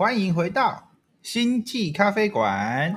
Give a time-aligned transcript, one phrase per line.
[0.00, 0.92] 欢迎回到
[1.22, 2.94] 星际咖啡馆。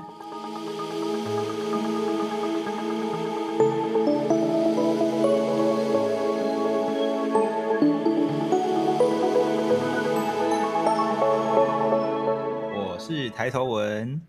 [12.75, 14.21] 我是抬头文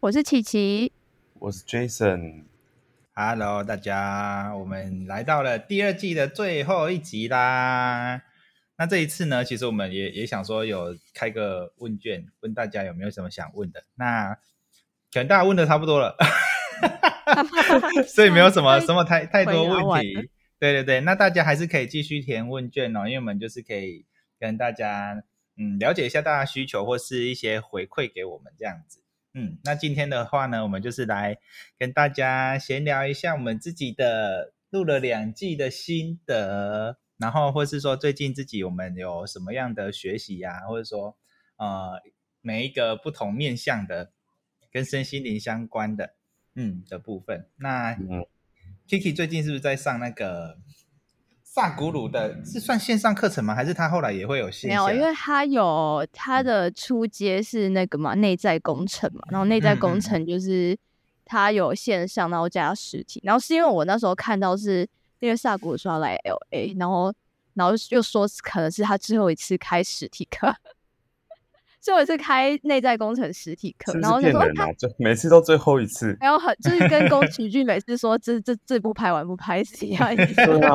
[0.00, 0.90] 我是琪琪，
[1.38, 8.22] 我是 Jason，，Hello，大家，我们来到了第二季的最后一集啦。
[8.80, 13.84] 那这一次呢，其实我们也也想说有开个问卷，问大家有没有什么想问的。
[13.96, 14.32] 那
[15.12, 16.16] 可能大家问的差不多了，
[18.08, 20.30] 所以没有什么什么太太多问题。
[20.58, 24.06] 对对对，那大家还是可以继续填问卷哦，因为我们就是可以
[24.38, 25.22] 跟大家
[25.58, 29.02] 嗯了解一下大家需求或是一些回馈给我们这样子。
[29.34, 31.36] 嗯，那今天的话呢，我们就是来
[31.78, 41.16] 跟大家闲聊一下我们自己的录了两季的心得，然后或是说最近自己我们有什么样的学习呀、或者说
[41.56, 42.00] 呃
[42.40, 44.10] 每一个不同面向的
[44.72, 46.14] 跟身心灵相关的
[46.54, 47.46] 嗯的部分。
[47.56, 48.24] 那嗯
[48.88, 50.58] Kiki 最近是不是在上那个
[51.44, 52.44] 萨古鲁的？
[52.44, 53.54] 是算线上课程吗？
[53.54, 54.86] 还是他后来也会有线下？
[54.86, 60.78] 没有，因为他有他的初阶是那个嘛内在工程嘛，然后内在工程就是
[61.24, 64.88] 他有线上，然后加实体，然后是因为我那时候看到是
[65.20, 67.14] 因为萨古鲁说要来 L A，然后
[67.54, 70.54] 然后又说可能是他最后一次开实体课，
[71.80, 74.72] 最后一次开内在工程实体课，然后就说他？
[74.72, 80.44] 就每次都最后一次，还有很就是跟宫崎骏每次说这这这部拍完不拍是一样的意思。
[80.46, 80.74] 对啊，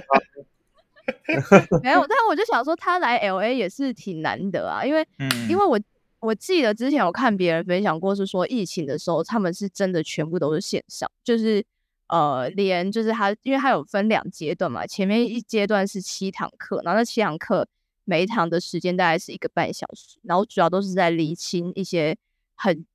[1.83, 5.79] 没有，但我就想说他来 L A 也是挺难得啊，因为嗯，因为我
[6.19, 11.63] 我记得之前有看别人分享过，是说疫情的时候他们是真的全部都是线上，就是
[12.07, 17.67] 呃连就是他，因为他有分两阶段嘛，前面一阶段是七堂课，然后那七堂课
[18.03, 22.17] 每一堂的时间大概是一个半小时，然后主要都是在厘清一些
[22.55, 22.85] 很。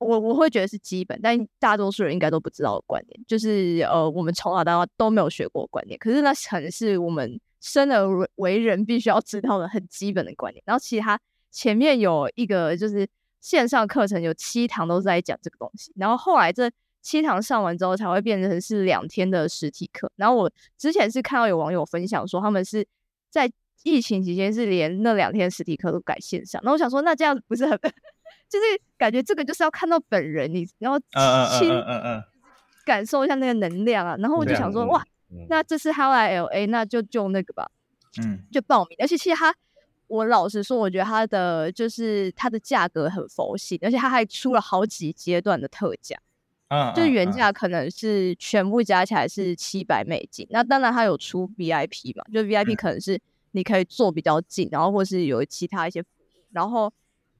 [0.00, 5.98] 我我会觉得是基本，但大多数人应该都不知道的观念，就是呃，我们从小到大都没有学过观念。
[5.98, 10.62] 可是那可能是我们生而为为人必须要知道的很基本的观念。
[10.66, 11.18] 然后其实它
[11.50, 13.08] 前面有一个就是
[13.40, 15.90] 线上课程，有七堂都是在讲这个东西。
[15.96, 16.70] 然后后来这
[17.08, 20.12] 七堂上完之后，才会变成是两天的实体课。
[20.16, 22.86] 然后我之前是看到有网友分享说，他们是
[23.30, 23.50] 在
[23.82, 26.60] 疫情期间是连那两天实体课都改线上。
[26.62, 27.78] 然后我想说，那这样子不是很，
[28.46, 28.64] 就是
[28.98, 30.98] 感觉这个就是要看到本人，你然后
[31.58, 32.22] 亲嗯嗯嗯，
[32.84, 34.14] 感受一下那个能量啊。
[34.18, 37.70] 然后我就想说，嗯哇，嗯那这次他来 L A，那就就那个吧，
[38.22, 38.94] 嗯就报名。
[39.00, 39.54] 而且其实他，
[40.08, 46.18] 我老实说，我觉得他的就是它的价格很佛系，而且他还出了好几阶段的特价，
[46.68, 50.46] 嗯，就原嗯价可能是全部加起来是七百美金。
[50.50, 53.20] 那当然它有出 VIP 嘛，就 VIP 嗯可能是
[53.52, 56.92] 你可以坐比较近，然后或是有其他一些服务，然后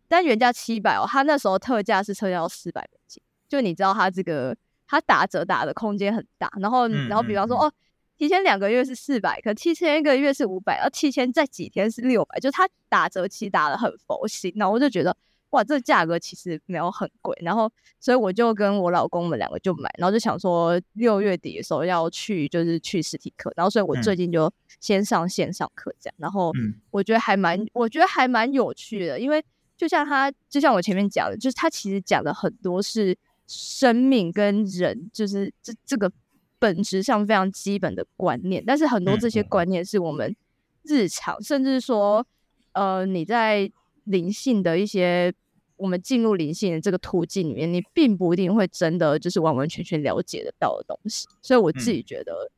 [0.08, 4.56] 但原价七百哦，它那时候特价是特价到四百美金，就你知道它这个
[4.86, 7.72] 它打折打的空间很大，然后嗯然后比方说哦。
[8.16, 15.16] 提前两个月是四百，可提前一个月是五百，然后提前再几天是六百，就他打折期打的很佛心，然后我就觉得
[15.50, 24.02] 哇，这价格其实没有很贵，然后所以我就跟我老公我们两个就买，然后就想说六月底的时候要去就是去实体课，然后所以我嗯。
[24.02, 26.74] 最近就先上线上课这样，然后嗯。
[26.90, 29.42] 我觉得还蛮我觉得还蛮有趣的，因为
[29.76, 33.16] 就像他就像我前面讲的，就是他其实讲的很多是
[33.46, 36.12] 生命跟人，就是这这个
[36.58, 39.48] 本质上非常基本的观念，但是很多嗯这些嗯。
[39.48, 40.36] 观念是我们
[40.82, 42.26] 日常，甚至说
[42.72, 43.70] 呃你在
[44.08, 45.32] 灵性的一些。
[45.80, 51.24] 我们进入灵性的这个途径里面，你并不一定会真的就是完完全全了解得到的东西。
[51.40, 52.50] 所以我自己觉得，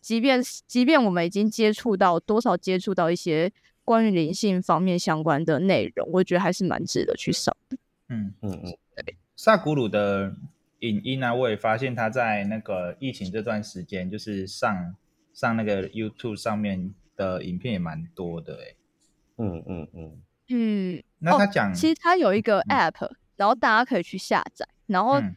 [0.00, 3.52] 即便即便我们已经接触到多少接触到一些
[3.84, 7.78] 关于灵性方面相关的内容，我觉得还是蛮值得去上的。
[8.08, 8.76] 嗯，嗯嗯，
[9.36, 10.34] 萨古鲁的
[10.80, 14.96] 影音呢，我也发现他在那个疫情这段时间，就是上
[15.32, 18.76] 上那个 YouTube 上面的影片也蛮多的诶。
[19.36, 20.12] 嗯嗯嗯，
[20.48, 25.34] 嗯，那他讲，其实他有一个嗯 App，、然后大家可以去下载，然后、嗯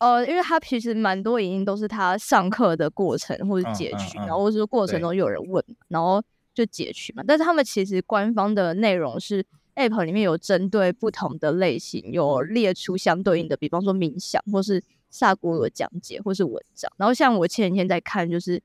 [0.00, 6.22] 呃，因为他其实蛮多影音都是他上课的过程或者嗯截取，然后或者说过程中有人问，然后
[6.54, 7.22] 就截取嘛。
[7.26, 9.44] 但是他们其实官方的内容是
[9.76, 16.90] App 里面有针对不同的类型，有列出相对应的，比方说冥想或是萨古鲁的讲解或是文章。
[16.96, 18.60] 然后像我前几天在看，就是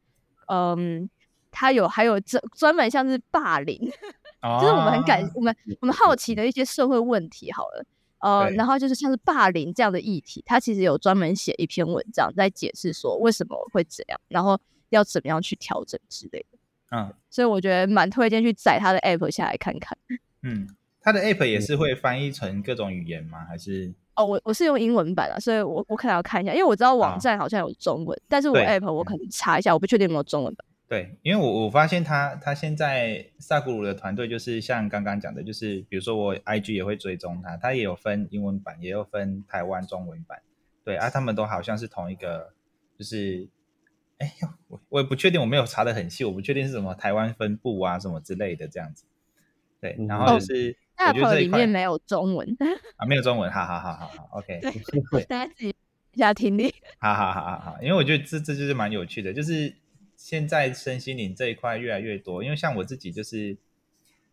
[0.48, 1.08] 嗯，
[1.52, 3.92] 他有还有专专门像是霸凌。
[4.60, 7.86] 就是我们很感哦，我们我们好奇的一些社会问题好了，
[8.20, 14.60] 呃，然后就是像是霸凌这样的议题，他其实有专门写一篇文章在解释说为什么会这样，然后
[14.90, 16.58] 要怎么样去调整之类的。
[16.94, 19.98] 嗯所以我觉得蛮推荐去载他的 app 下来看看。
[20.44, 20.68] 嗯，
[21.02, 23.46] 他的 app 也是会翻译成各种语言吗？
[23.48, 23.94] 还是？
[24.16, 30.66] 哦，我我是用英文版啊，所以我我可能要看一下，因为我知道网站好像有中文，但是我 app 我可能查一下，我不确定有没有中文版。
[30.92, 40.42] 对，因为我我发现他他现在萨古鲁的团队就是像刚刚讲的，就是比如说我 IG 也会追踪他，他也有分英文版，也有分台湾中文版，
[40.84, 42.52] 对啊，他们都好像是同一个，
[43.00, 43.48] 就是
[44.18, 49.06] 哎呦，我我也不确定，我没有查的很细，我不确定是什么台湾分部啊什么之类的这样子，
[49.80, 52.58] 对，然后就是、我觉得 app 这一块里面没有中文，
[52.98, 54.60] 啊没有中文，好好好好好，OK，
[55.30, 55.74] 大家自己
[56.14, 56.76] 一下听力。
[57.00, 59.74] 好好好好好，因为我觉得这这就是蛮有趣的，就是
[60.24, 63.58] 现在身心灵这一块越来越多，因为像我自己就是，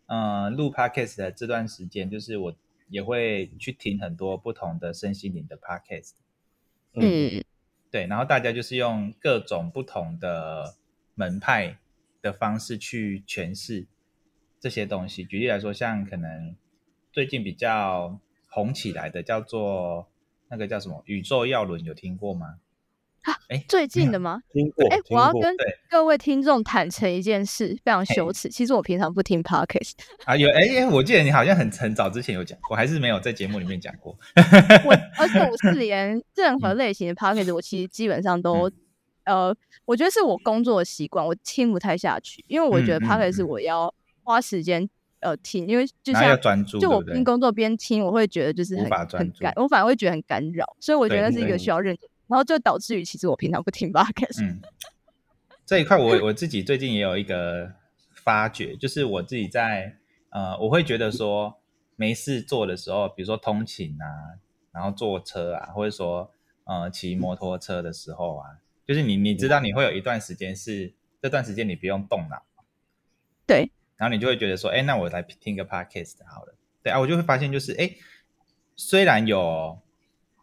[0.04, 2.54] 呃，录 podcast 的这段时间，就是我
[2.90, 6.12] 也会去听很多不同的身心灵的 podcast，
[6.92, 7.42] 嗯，
[7.90, 10.76] 对，然后大家就是用各种不同的
[11.14, 11.78] 门派
[12.20, 13.86] 的方式去诠释
[14.60, 15.24] 这些东西。
[15.24, 16.54] 举例来说，像可能
[17.10, 18.20] 最近比较
[18.50, 20.06] 红起来的叫做
[20.50, 22.60] 那个叫什么宇宙药轮，有听过吗？
[23.48, 24.40] 哎，最近的 吗？
[24.52, 25.54] 听过，哎、我要跟
[25.90, 28.48] 各位听众坦诚一件事，非常羞耻。
[28.48, 29.92] 其实我平常不听 podcast，
[30.24, 34.16] 啊，有哎哎，我记得你好像很很早之前有讲过，还是没有在节目里面讲过。
[34.84, 38.70] 我 而且我是连任何类型的 podcast，我其实基本上都，
[39.24, 39.54] 呃，
[39.84, 43.92] 我觉得是我工作的习惯，我听不太下去，因为我觉得 podcast 是嗯我要
[44.22, 44.88] 花时间
[45.20, 54.60] 呃听，因为就像专注，就我边工作边听，我会觉得就是很很干，我反而会觉得很干扰，所以我觉得那是一个需要认真，然后就导致于其实我平常不听 podcast，嗯，
[55.66, 57.72] 这一块我我自己最近也有一个
[58.14, 59.96] 发觉，就是我自己在
[60.30, 61.58] 呃，我会觉得说
[61.96, 64.38] 没事做的时候，比如说通勤啊，
[64.72, 66.30] 然后坐车啊，或者说
[66.64, 70.92] 呃骑摩托车的时候啊，就是你你知道你会有一段时间是
[71.22, 72.42] 这段时间你不用动脑，
[73.46, 77.90] 对，然后你就会觉得说，哎，那我来听个 podcast 好了，对啊，我就会发现就是，哎，
[78.76, 79.80] 虽然有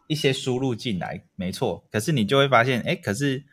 [0.07, 3.43] 一些输入进来，没错，可是你就会发现，哎，可是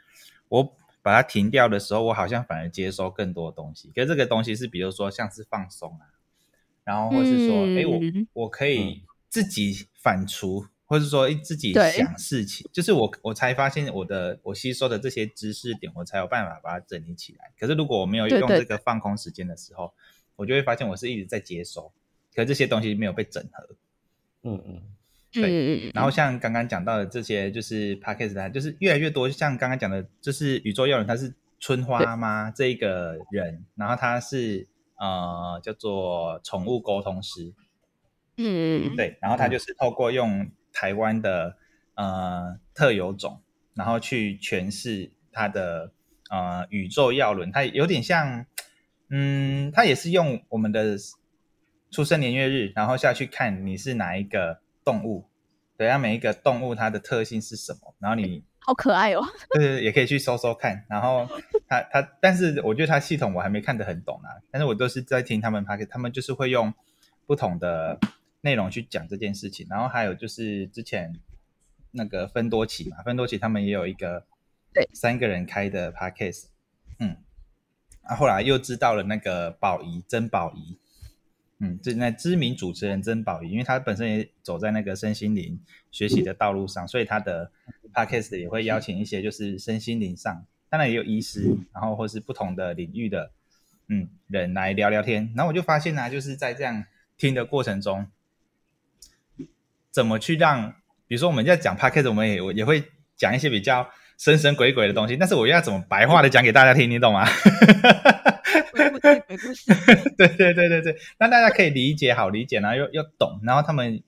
[0.49, 3.90] 我把它停掉的时候，我好像反而接收更多东西。
[3.94, 6.12] 可是这个东西是，比如说像是放松啊，
[6.84, 17.50] 然后或是说，哎、嗯我我可以自己反刍，或是说诶自己想事情，就是我我才发现我的我吸收的这些知识点，我才有办法把它整理起来。
[17.58, 19.93] 可是如果我没有用这个放空时间的时候，
[20.37, 21.90] 我就会发现我是一直在接收，
[22.34, 23.69] 可这些东西没有被整合。
[24.43, 24.82] 嗯嗯
[25.32, 34.67] 对嗯，然后像刚刚讲到的这些，就是 podcast 它就是越来越多，像刚刚讲的，就是宇宙药人，他是春花妈这一个人，然后他是
[34.99, 37.55] 呃叫做宠物沟通师，
[38.37, 41.56] 嗯，对，然后他就是透过用台湾的
[41.94, 43.40] 呃特有种，
[43.75, 45.93] 然后去诠释他的
[46.31, 48.44] 呃宇宙药轮，他有点像，
[49.08, 50.96] 嗯，他也是用我们的
[51.90, 55.29] 出生年月日，然后下去看你是哪一个动物，
[55.76, 59.23] 对，它每一个动物它的特性是什么，然后你好可爱哦。
[59.50, 60.84] 对对，对也可以去搜搜看。
[60.88, 61.29] 然后
[61.67, 64.31] 它它，但是我觉得它系统我还没看得很懂啊。
[64.50, 66.73] 但是我都是在听他们 p c a s t 他们就是会用
[67.26, 67.99] 不同的
[68.43, 69.67] 内容去讲这件事情。
[69.69, 71.12] 然后还有就是之前
[71.90, 74.25] 那个分多奇嘛，分多奇他们也有一个
[74.73, 76.44] 对三个人开的 podcast，
[76.99, 77.17] 嗯，
[78.02, 80.78] 啊，后来又知道了那个宝仪曾宝仪。
[81.64, 85.61] 嗯，这那知名主持人曾宝仪，因为他本身也走在那个身心灵
[85.93, 87.52] 学习的道路上，所以他的
[87.95, 93.31] podcast 也会邀请一些就是身心灵上，当然也有医师，然后或是不同的领域的
[93.87, 95.33] 嗯人来聊聊天。
[95.37, 96.85] 然后我就发现呢、就是在这样
[97.16, 98.09] 听的过程中，
[99.92, 100.73] 怎么去让，
[101.07, 102.83] 比如说我们在讲 podcast，我们也也会
[103.14, 103.88] 讲一些比较
[104.19, 107.26] 神神鬼鬼的东西，但是我要怎么白话的讲给大家听，你懂吗？
[108.71, 109.73] 鬼故事，鬼故事。
[110.16, 114.02] 对对对对对，让大家可以理解好理解，然后又又懂，然后他们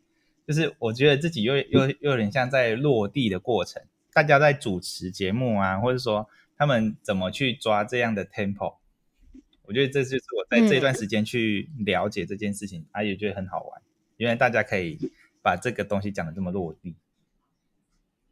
[0.47, 3.83] 就是我觉得自己又又又有点像在落地的过程，
[4.13, 8.77] 大家在主持节目啊，或者说他们怎么去抓这样的 tempo，
[9.63, 13.83] 我觉得这就是我在这段时间去了解这件事情，啊也觉得很好玩，
[14.17, 15.11] 因为大家可以
[15.43, 16.95] 把这个东西讲的这么落地。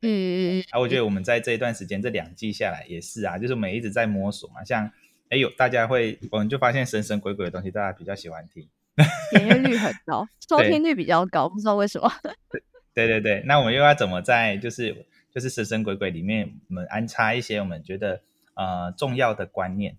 [0.03, 4.91] 嗯嗯嗯，啊，我觉得我们在这一段时间这两季下来也是啊，就是我们一直在摸索嘛，像
[5.31, 8.69] 哎有大家会，我们就发现神神鬼鬼的东西，大家比较喜欢听。
[9.33, 12.13] 点阅率很高，收听率比较高，不知道为什么。
[12.93, 18.21] 对对对，那我们又要怎么在就是就是神神鬼鬼里面，我们安插一些我们觉得
[18.53, 19.97] 呃重要的观念，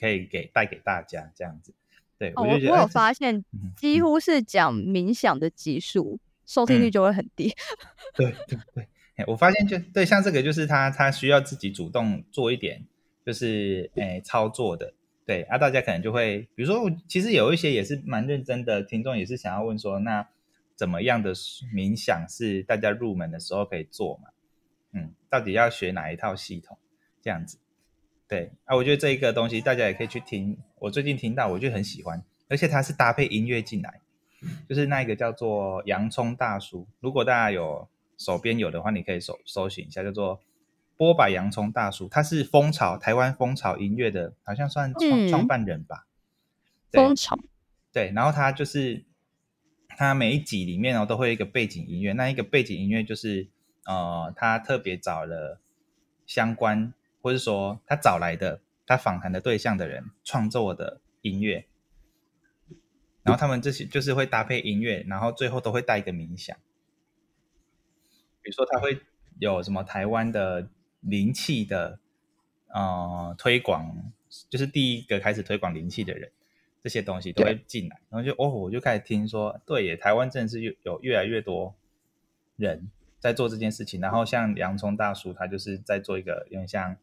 [0.00, 1.72] 可以给带给大家这样子。
[2.18, 7.54] 对，哦，我就觉得哎我有发现，嗯几乎是讲冥想的集数，收听率就会很低。
[8.16, 8.88] 对 对对，哎
[9.26, 12.84] 我发现就对，像这个就是他他需要自己主动做一点，
[13.24, 14.94] 就是诶操作的，
[15.26, 20.26] 对啊，大家可能就会，比如说，其实有一些也是蛮认真的听众，也是想要问说，那
[20.74, 24.30] 怎么样的冥想是大家入门的时候可以做嘛？
[24.92, 26.76] 嗯，到底要学哪一套系统？
[27.22, 27.58] 这样子，
[28.26, 30.58] 对啊，我觉得这一个东西大家也可以去听。
[30.80, 34.00] 我最近听到，我就很喜欢，而且它是搭配音乐进来，
[34.68, 36.88] 就是那个叫做洋葱大叔。
[36.98, 37.88] 如果大家有
[38.24, 40.40] 手边有的话，你可以搜搜寻一下，叫做。
[40.94, 46.06] 波把洋葱大叔，他是蜂巢台湾蜂巢音乐的，好像算创创办人吧。
[46.92, 47.36] 蜂巢
[47.92, 49.02] 对，然后他就是
[49.88, 53.48] 他每一集里面哦都会有一个背景音乐，那一个背景音乐就是
[53.84, 55.58] 呃他特别找了
[56.24, 61.66] 相关或者说他找来的他访谈的对象的人创作的音乐，
[63.24, 66.56] 然后他们这些就是会搭配音乐，然后最后都会带一个冥想，
[68.42, 69.00] 比如说他会
[69.38, 70.68] 有什么台湾的。
[71.04, 71.98] 灵气的
[72.68, 74.12] 呃推广，
[74.48, 76.30] 就是第一个开始推广灵气的人，
[76.80, 81.74] 这些东西都会进来，然后就哦，我就开始听说，对耶，台湾真的是有有越来越多
[82.54, 84.00] 人在做这件事情。
[84.00, 86.96] 然后像洋葱大叔，他就是在做一个有点像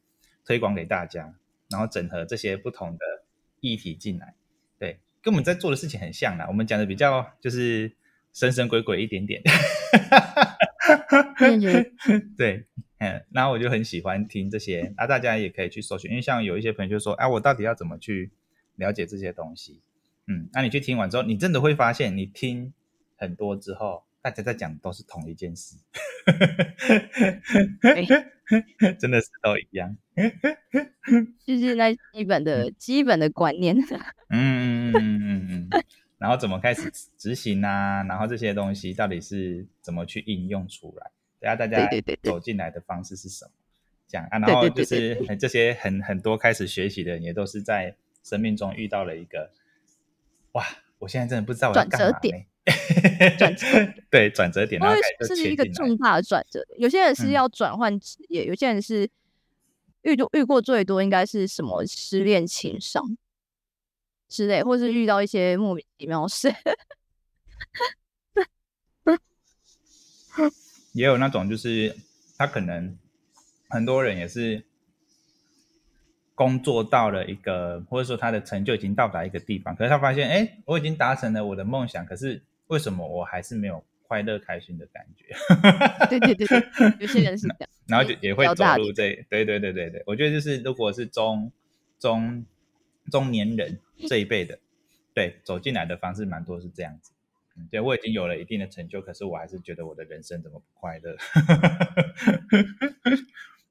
[0.46, 1.34] 推广给大家，
[1.70, 3.24] 然后整合这些不同的
[3.60, 4.34] 议题进来，
[4.80, 6.46] 对，跟我们在做的事情很像啦。
[6.48, 7.92] 我们讲的比较就是
[8.32, 9.42] 神神鬼鬼一点点，
[12.38, 12.66] 对。
[13.02, 18.30] 嗯，然后我就很喜欢听这些，那大家也可以去搜寻，因为像有一些朋友就说，哎，我到底要怎么去
[18.76, 19.80] 了解这些东西？
[20.28, 22.74] 嗯，那你去听完之后，你真的会发现，你听
[23.16, 25.78] 很多之后，大家在讲都是同一件事，
[29.00, 29.96] 真的是都一样，
[31.46, 33.78] 就是那基本的基本的观念。
[34.28, 35.70] 嗯嗯嗯嗯嗯，
[36.20, 38.04] 然后怎么开始执行啊？
[38.04, 41.10] 然后这些东西到底是怎么去应用出来？
[41.40, 41.90] 等下大家
[42.22, 43.52] 走进来的方式是什么？
[44.08, 49.50] 这样啊，然后就是这些很很多开始学习的人，也都是在生命中遇到了一个
[50.52, 50.64] 哇！
[51.00, 51.98] 我现在真的不知道我要干嘛。
[51.98, 52.46] 转折点，
[54.12, 56.62] 对转折点，然后这是一个重大的转折。
[56.78, 59.10] 有些人是要转换职业，有些人是
[60.02, 63.02] 遇到遇过最多应该是什么失恋、情伤
[64.30, 66.54] 之类，或是遇到一些莫名其妙事。
[70.94, 71.96] 也有那种，就是
[72.38, 72.98] 他可能
[73.70, 74.64] 很多人也是
[76.36, 85.36] 工作到了一个，或者说他的成就已经到达一个地方，可是他发现，哎，我已经达成了我的梦想，可是为什么我还是没有快乐开心的感觉？
[86.10, 86.48] 对对对，
[87.00, 91.52] 有些人是这样，然后就也会走入这，对对对对对，我觉得就是如果是中
[92.00, 92.44] 中
[93.10, 94.60] 中年人这一辈的，
[95.14, 97.12] 对走进来的方式蛮多是这样子。
[97.70, 101.18] 对，我已经有了一定的成就，可是我还是觉得我的人生怎么不快乐？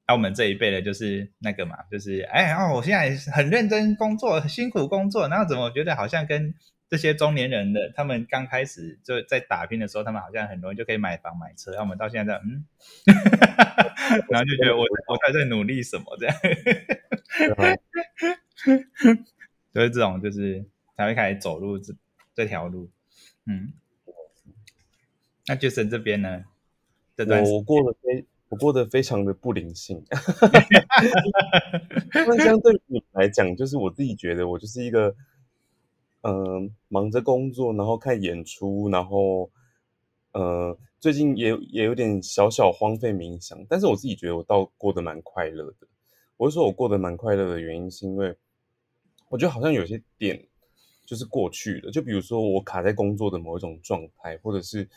[0.07, 6.53] 那我们这一辈的，就是那个嘛，就是哎哦，我现在很认真工作，辛苦工作，然后怎么觉得好像跟
[6.87, 12.65] 这些中年人的，他们刚开始就在打拼的时候，他们好像很容易就可以买房买车，然后我们到现在嗯，
[14.29, 16.35] 然后就觉得我我还在努力什么这样，
[19.73, 21.93] 就是这种，就是才会开始走入这
[22.33, 22.89] 这条路。
[23.45, 23.73] 嗯，
[25.47, 26.43] 那就森这边呢？
[27.17, 30.03] 我我过得非我过得非常的不灵性。
[32.13, 35.13] 那相对于你来讲，就是我自己觉得我就是一个，
[36.21, 39.51] 嗯，忙着工作，然后看演出，然后，
[40.31, 45.87] 呃，最近也也有点小小荒废冥想，但是我自己觉得我倒过得蛮快乐的。
[46.37, 48.35] 我是说我过得蛮快乐的原因，是因为
[49.29, 50.45] 我觉得好像有些点。
[51.05, 54.87] 就是过去了，就比如说我卡在工作的某一种状态，或者是，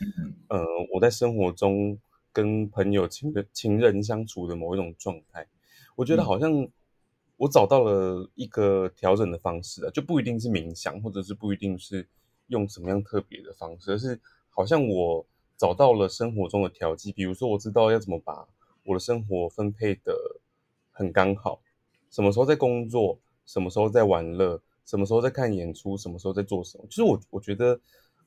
[0.47, 0.63] 呃，
[0.93, 1.97] 我在生活中
[2.31, 5.47] 跟朋友、情人、情人相处的某一种状态，
[5.95, 6.69] 我觉得好像
[7.37, 12.07] 我找到了一个调整的方式啊，就不一定是冥想，或者是不一定是
[12.45, 14.21] 用什么样特别的方式，而是
[14.51, 15.25] 好像我
[15.57, 18.47] 找到了生活中的调剂，比如说我知道要怎么把
[18.83, 20.13] 我的生活分配的
[20.91, 21.59] 很刚好，
[22.11, 24.61] 什么时候在工作，什么时候在玩乐。
[24.85, 25.95] 什么时候在看演出？
[25.95, 26.85] 什么时候在做什么？
[26.89, 27.79] 就是我，我觉得，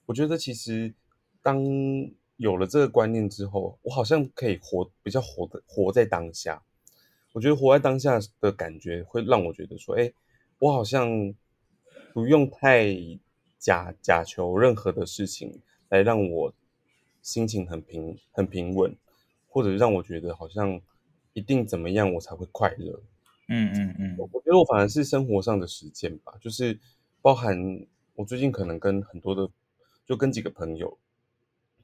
[0.07, 0.95] 我觉得其实
[1.43, 1.63] 当
[2.39, 6.63] 有了这个观念之后，我好像可以活比较活的活在当下。
[7.33, 10.11] 我觉得活在当下的感觉会让我觉得说，哎，
[10.59, 11.35] 我好像
[12.15, 12.97] 不用太
[13.59, 16.55] 假假求任何的事情来让我
[17.21, 18.97] 心情很平很平稳，
[19.47, 20.81] 或者让我觉得好像
[21.35, 23.03] 一定怎么样我才会快乐。
[23.49, 26.79] 嗯嗯嗯，我觉得我反而是生活上的实践吧，就是
[27.23, 27.57] 包含
[28.15, 29.49] 我最近可能跟很多的，
[30.05, 30.99] 就跟几个朋友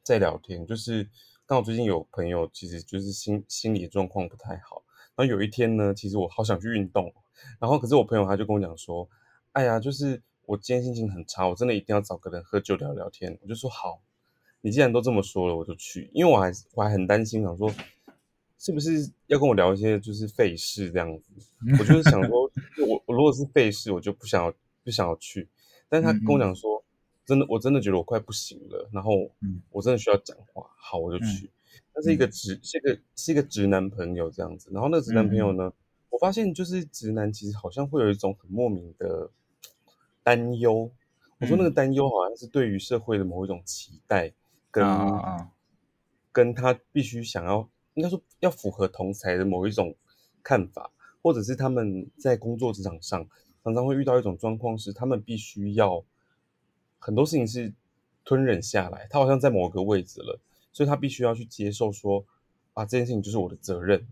[0.03, 1.09] 在聊天，就是
[1.47, 4.83] 刚好最近有朋友其实就是心心理状况不太好，
[5.15, 7.13] 然后有一天呢，其实我好想去运动，
[7.61, 9.09] 然后可是我朋友他就跟我讲说，
[9.53, 13.39] 哎呀，就是我今天心情很差，我真的一定要找个人喝酒聊聊天。
[13.41, 14.01] 我就说好，
[14.63, 16.11] 你既然都这么说了，我就去。
[16.13, 17.73] 因为我还我还很担心，想说
[18.63, 21.33] 是不是要跟我聊一些就是费事这样子。
[21.79, 22.43] 我就是想 说，
[22.87, 24.55] 我我如果是费事，我就不想要
[24.85, 25.49] 不想要去。
[25.89, 26.85] 但是他跟我讲说，
[27.27, 29.29] 真的，我真的觉得我快不行了，然后
[29.71, 31.51] 我真的需要讲话，好，我就去。
[31.93, 34.71] 他是一个直，是一个是一个直男朋友这样子。
[34.73, 35.73] 然后那个直男朋友呢，
[36.11, 39.31] 我发现就是直男其实好像会有一种很莫名的。
[40.25, 40.89] 担忧，
[41.41, 44.33] 我说那个担忧好像是对于社会的某一种期待，
[44.71, 44.87] 跟
[46.31, 49.95] 跟他必须想要，应该说要符合同才的某一种
[50.43, 50.91] 看法，
[51.23, 53.27] 或者是他们在工作职场上
[53.63, 56.05] 常常会遇到一种状况，是他们必须要
[56.99, 57.73] 很多事情是
[58.25, 60.39] 吞忍下来，他好像在某个位置了，
[60.73, 62.25] 所以他必须要去接受说
[62.75, 64.07] 啊这件事情就是我的责任。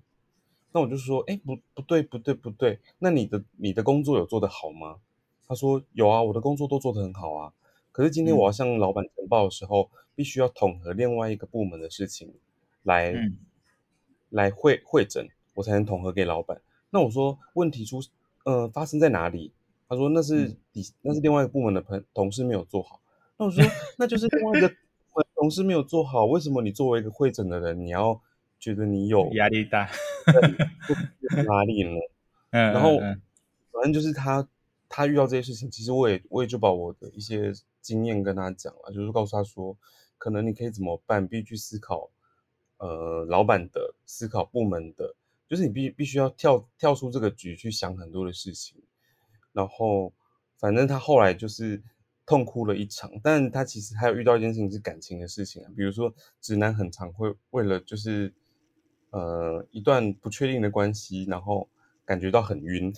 [0.72, 4.98] 那我就说，哎，不不对不对不对，那你的你的工作有做得好吗？
[5.48, 7.52] 他说有啊，我的工作都做得很好啊。
[7.90, 12.32] 可是今天我要向老板呈报的时候，必须要统合另外一个部门的事情，
[12.84, 13.12] 来
[14.30, 16.60] 来会会诊，我才能统合给老板。
[16.90, 18.00] 那我说问题出
[18.44, 19.52] 呃发生在哪里？
[19.88, 23.00] 他说那是底那是另外一个部门的朋同事没有做好。
[23.36, 23.64] 那我说
[23.98, 24.72] 那就是另外一个
[25.34, 28.20] 同事没有做好，为什么你作为一个会诊的人，你要
[28.58, 29.88] 觉得你有压力大？
[31.46, 31.98] 压力呢？
[32.52, 32.98] 嗯，然后
[33.72, 34.48] 反正就是他。
[34.92, 39.76] 他遇到这些事情，其实我也我也就把我的一些经验跟他讲了，就是告诉他说，
[40.18, 42.10] 可能你可以怎么办，必须去思考，
[42.80, 45.14] 呃，老板的思考，部门的，
[45.46, 48.82] 就是你必必须要跳跳出这个局去想很多的事情。
[49.52, 50.10] 然后，
[50.58, 51.82] 反正他后来就是
[52.24, 58.32] 痛哭了一场，但他其实还有遇到一件事情是感情的事情啊，比如说直男很常会为了就是
[59.10, 61.68] 呃一段不确定的关系，然后
[62.06, 62.90] 感觉到很晕。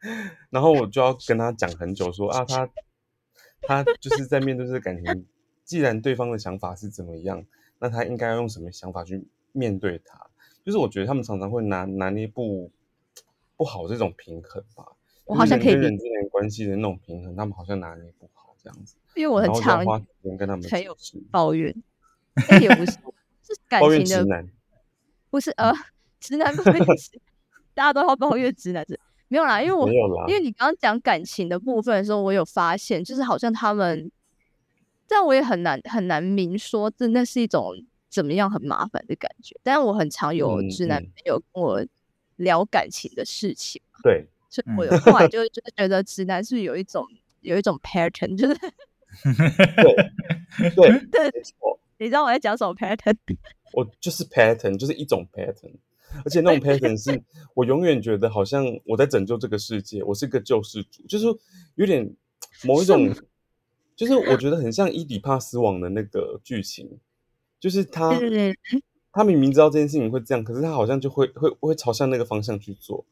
[0.50, 2.68] 然后我就要跟他讲很久，说啊，他
[3.62, 5.26] 他就是在面对这个感情，
[5.64, 7.44] 既然对方的想法是怎么样，
[7.78, 10.26] 那他应该要用什么想法去面对他？
[10.64, 12.70] 就是我觉得他们常常会拿拿捏不
[13.56, 14.84] 不好这种平衡吧。
[15.24, 18.96] 我好像可以跟人之间关系的那种平衡，他们好像拿捏不好这样子。
[19.14, 20.96] 因为我很常花时间跟他们很有
[21.30, 21.74] 抱怨，
[22.60, 22.92] 也不是
[23.42, 24.46] 是感情的，
[25.30, 25.72] 不是呃，
[26.20, 26.78] 直男不会，
[27.74, 28.98] 大家都要抱怨直男是。
[29.30, 29.86] 没有啦，因为我
[30.26, 34.10] 因为你刚刚讲感情的部分的时候，我有发现，就是好像他们，
[35.08, 37.74] 但我也很难很难明说，这那是一种
[38.08, 39.56] 怎么样很麻烦的感觉。
[39.62, 41.84] 但是我很常有直男朋友跟我
[42.36, 47.06] 聊感情的事情，对，所以我有后来 就就觉得直男是有一种
[47.40, 48.70] 有一种 pattern，就是对
[50.76, 51.32] 对对，
[51.98, 53.16] 你知道我在讲什么 pattern？
[53.74, 55.74] 我就是 pattern，就是一种 pattern。
[56.24, 61.26] 而且那种 pattern 是我永远觉得好像我在拯救这个世界，我是个救世主，就是
[61.74, 62.10] 有点
[62.64, 63.14] 某一种，
[63.98, 66.88] 就是我觉得很像伊底帕斯王的那个剧情，
[67.58, 68.16] 就是他
[69.12, 73.04] 他明明知道这件事情会这样，可是他好像就会会会朝向那个方向去做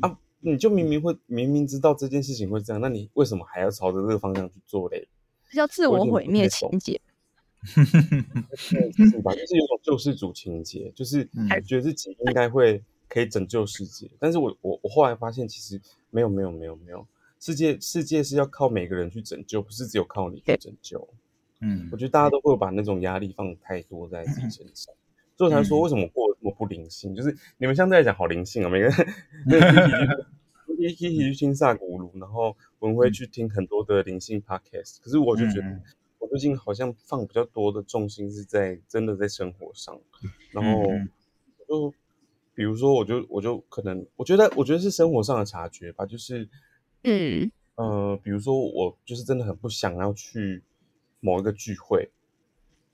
[0.00, 0.18] 啊！
[0.40, 5.06] 你就明明会明明知道这件事情会这样，那你为什么还要朝着这个方向去做嘞？
[5.48, 7.00] 这叫自我毁灭情节。
[7.62, 9.32] 是吧？
[9.32, 11.24] 就是有种救世主情节，就是
[11.64, 14.10] 觉得自己应该会可以拯救世界。
[14.18, 17.06] 但是我我我后来发现，其实没有没有没有没有，
[17.42, 21.08] 世界世界是要靠每个人去拯救，不是只有靠你去拯救。
[21.60, 24.94] 嗯，我觉得大家都会把那种压力放太多在自己身上，
[25.36, 27.16] 所以才说为什么过这么不灵性？
[27.16, 28.94] 就是你们相对来讲好灵性啊，每个人
[30.78, 35.80] 一一起去听萨古鲁，然后文辉去听很多的灵性 podcast，可是我就觉得。
[36.20, 40.00] 我最近好像放比较多的重心是在真的在生活上，
[40.52, 40.84] 然后
[41.66, 41.92] 就
[42.54, 46.48] 比如说，我就我就可能我觉得我觉得是生活上的察觉吧，就是
[47.04, 50.62] 嗯呃，比如说我就是真的很不想要去
[51.20, 52.10] 某一个聚会，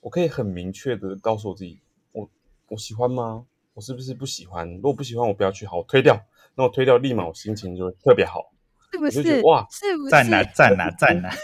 [0.00, 1.78] 我可以很明确的告诉我自己，
[2.12, 2.28] 我
[2.68, 3.44] 我喜欢吗？
[3.74, 4.68] 我是不是不喜欢？
[4.76, 6.20] 如果不喜欢，我不要去，好，我推掉。
[6.54, 8.52] 那我推掉，立马我心情就会特别好。
[8.90, 9.66] 是不是哇？
[9.70, 11.28] 是不 是赞呐赞呐赞呐？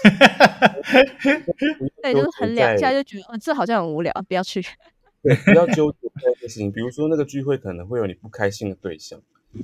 [2.02, 4.62] 对，就是很两下就觉得，哦，这好像很无聊，不要去。
[5.22, 6.72] 对，不要纠结这件事情。
[6.72, 9.20] 比如说那个聚会可能会有你不开心的对象，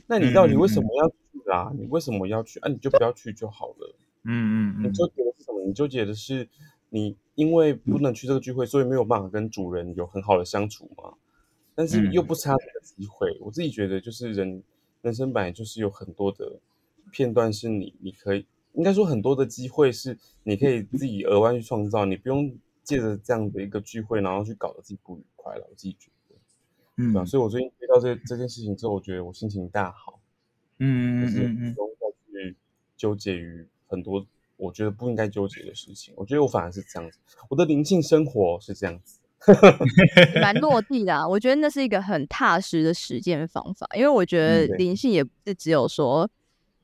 [0.06, 1.10] 那你到底为什么要
[1.50, 1.72] 去啊？
[1.78, 2.68] 你为什么要去啊？
[2.68, 3.96] 你就不要去就好了。
[4.24, 4.84] 嗯嗯嗯。
[4.84, 5.64] 你纠结的是什么？
[5.64, 6.48] 你纠结的是
[6.88, 11.12] 你因为不能去这个聚会，所以没有办法跟主人有很好的相处吗？
[11.74, 13.36] 但是又不差这个机会。
[13.40, 14.62] 我自己觉得，就是人
[15.02, 16.58] 人生本来就是有很多的。
[17.12, 25.66] 片段是你，你可以应该说很多的机会是你可以自己额外去创造，你不用借着这样的一个聚会，然后去搞得自己不愉快了。
[25.68, 26.36] 我自己觉得，
[26.98, 30.19] 嗯，所以我最近遇到这这件事情之后，我觉得我心情大好，
[30.80, 32.56] 嗯，就是不用再去
[32.96, 36.12] 纠结于很多我觉得不应该纠结的事情。
[36.16, 39.18] 我觉得我反而是这样子，我的灵性生活是这样子。
[40.42, 43.88] 蛮落地的，我觉得那是一个很踏实的实践方法。
[43.96, 46.28] 因为我觉得灵性也不是只有说，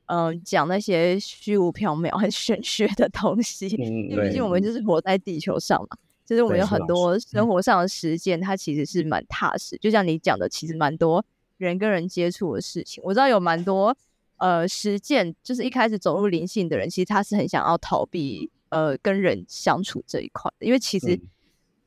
[0.07, 3.67] 嗯，讲那些虚无缥缈、很玄学的东西。
[3.67, 9.77] 因为毕竟我们就是活在地球上嘛，就是我们有很多生活上的实践，它其实是蛮踏实。
[9.77, 11.23] 就像你讲的，其实蛮多
[11.57, 13.95] 人跟人接触的事情，我知道有蛮多
[14.37, 21.19] 呃实践，就是一开始走入灵性的人，其实他是很想要逃避呃跟人相处这一块的，因为其实。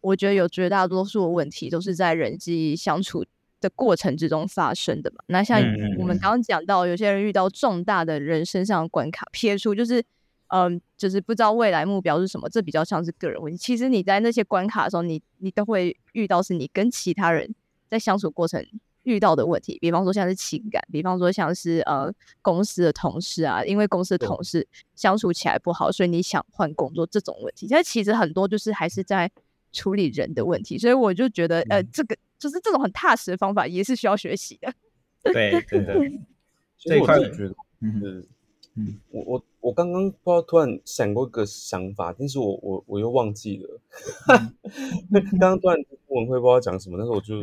[0.03, 3.23] 我觉得有绝大多数的问题都是在人际相处
[3.61, 5.23] 的过程之中发生的嘛。
[5.27, 5.61] 那像
[5.99, 10.03] 我们刚刚讲到，有些人遇到重大的人身上的关卡，撇出就是，
[10.47, 13.59] 嗯，就是不知道未来目标是什么，这比较像是个人问题。
[13.59, 17.55] 其实你在那些关卡的时候，你你都会遇到是你跟其他人
[17.91, 18.65] 在相处过程
[19.11, 27.67] 遇到的问题，比方说像是情感，比方说像是呃公司的同事啊，因为公司的同事相处起来不好，所以你想换工作这种问题。
[27.69, 29.31] 但其实很多就是还是在。
[29.73, 34.75] 处理人的问题，所以我就觉得，呃，这个就是这种很踏实的方法，也是需要学习的。
[35.23, 35.95] 对，真的。
[36.77, 38.27] 这一块我觉得，嗯
[38.75, 43.81] 嗯，我我我刚刚不知道突然闪过一个想法，但是我我我又忘记了。
[45.39, 45.79] 刚刚突然
[46.09, 47.41] 文慧不知道讲什么，但是我就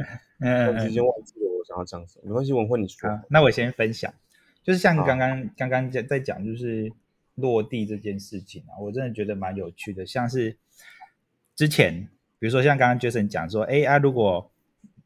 [0.80, 2.24] 直接忘记了我想要讲什么。
[2.26, 3.10] 没关系，文慧你说。
[3.30, 4.14] 那我先分享，
[4.64, 6.92] 就是像刚刚刚刚在在讲，就是
[7.36, 10.58] 落地这件事情啊，我真的觉得蛮有趣的，像是
[11.56, 12.10] 之前。
[12.40, 14.52] 比如说像刚刚 Jason 讲说，哎啊，如果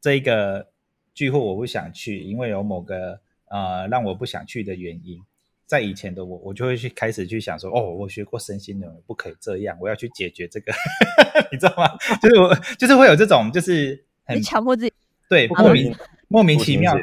[0.01, 0.67] 这个
[1.13, 5.23] 聚会我不想去，因为有某个呃让我不想去的原因，
[5.71, 10.73] 在以前的我，我就会去开始去想说，哦，我学过身心灵，不可以这样，我要去解决这个，
[11.49, 11.97] 你知道吗？
[12.21, 14.91] 就是我就是会有这种，就是很强迫自己，
[15.29, 15.95] 对，莫名
[16.27, 16.93] 莫名其妙，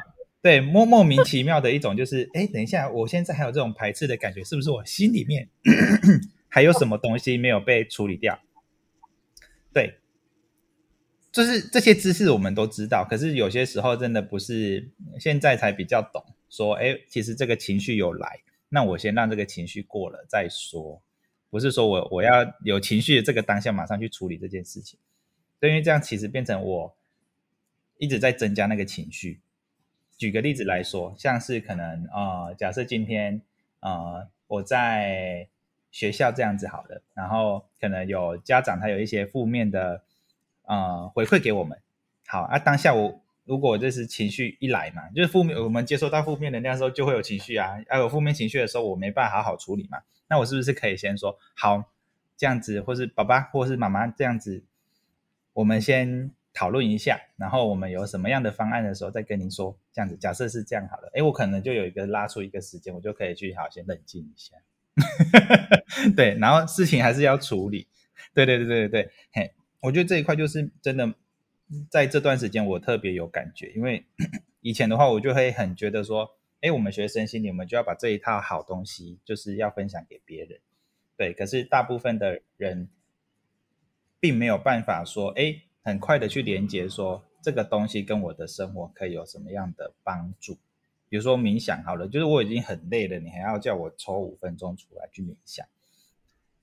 [0.43, 5.49] 对，莫莫名其妙的一种，就是哎，等一下，我现在还有这种排斥的感觉，是不是我心里面
[6.47, 8.39] 还有什么东西没有被处理掉？
[9.73, 9.95] 对。
[11.33, 16.23] 就是这些知识我们都知道，可是有些时候真的不是现在才比较懂。
[16.51, 21.03] 说，哎，其实这个情绪有来，那我先让这个情绪过了再说，
[21.51, 24.99] 不是说我我要有情绪的这个当下马上去处理这件事情。
[25.61, 26.97] 对，因为这样其实变成我
[27.99, 29.41] 一直在增加那个情绪。
[30.17, 33.41] 举个例子来说，像是可能啊，假设今天
[33.81, 35.49] 啊我在
[35.91, 40.05] 学校这样子好了，然后可能有家长他有一些负面的。
[40.69, 41.81] 啊，回馈给我们，
[42.27, 42.59] 好啊。
[42.59, 47.83] 当下我如果这是情绪一来嘛，就是负面，我们接收到负面能量的时候，就会有情绪啊。
[47.89, 49.99] 啊有负面情绪的时候，我没办法好好处理嘛。
[50.29, 51.83] 那我是不是可以先说好
[52.37, 54.63] 这样子，或是爸爸或是妈妈这样子，
[55.55, 59.75] 我们先讨论一下，然后我们有什么样的方案的时候再跟您说。
[59.95, 64.55] 这样子，假设是这样好了，哎，我可能就有一个拉出一个时间，我就可以去好先冷静一下。
[66.15, 67.89] 对，然后事情还是要处理。
[68.35, 69.55] 对对对对对对，嘿。
[69.81, 71.15] 我觉得这一块就是真的，
[71.91, 74.05] 在这段时间我特别有感觉，因为
[74.63, 80.59] 以前的话我就会很觉得说，哎，我们学身心灵，我们就要把这一套好东西就是要分享给别人，
[81.17, 81.33] 对。
[81.33, 82.89] 可是大部分的人
[84.21, 90.57] 并没有办法说，哎，很快的去连接说这个东西跟我的生活可以有什么样的帮助。
[91.09, 95.67] 比如说冥想好了，就是我已经很累了，你还要叫我抽五分钟出来去冥想，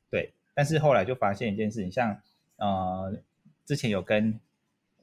[0.09, 0.33] 对。
[0.53, 2.21] 但是后来就发现一件事情，像。
[2.57, 3.13] 呃，
[3.65, 4.39] 之前有跟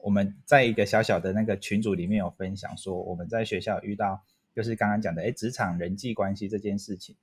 [0.03, 4.21] 我们在一个小小的那个群组里面有分享说，我们在学校遇到
[4.53, 7.15] 就是刚刚讲的，哎，职场人际关系这件事情，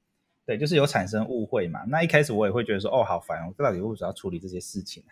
[0.46, 1.84] 对，就是有产生误会嘛。
[1.86, 5.04] 那一开始我也会觉得说，哦，好烦，我到底为什么要处理这些事情？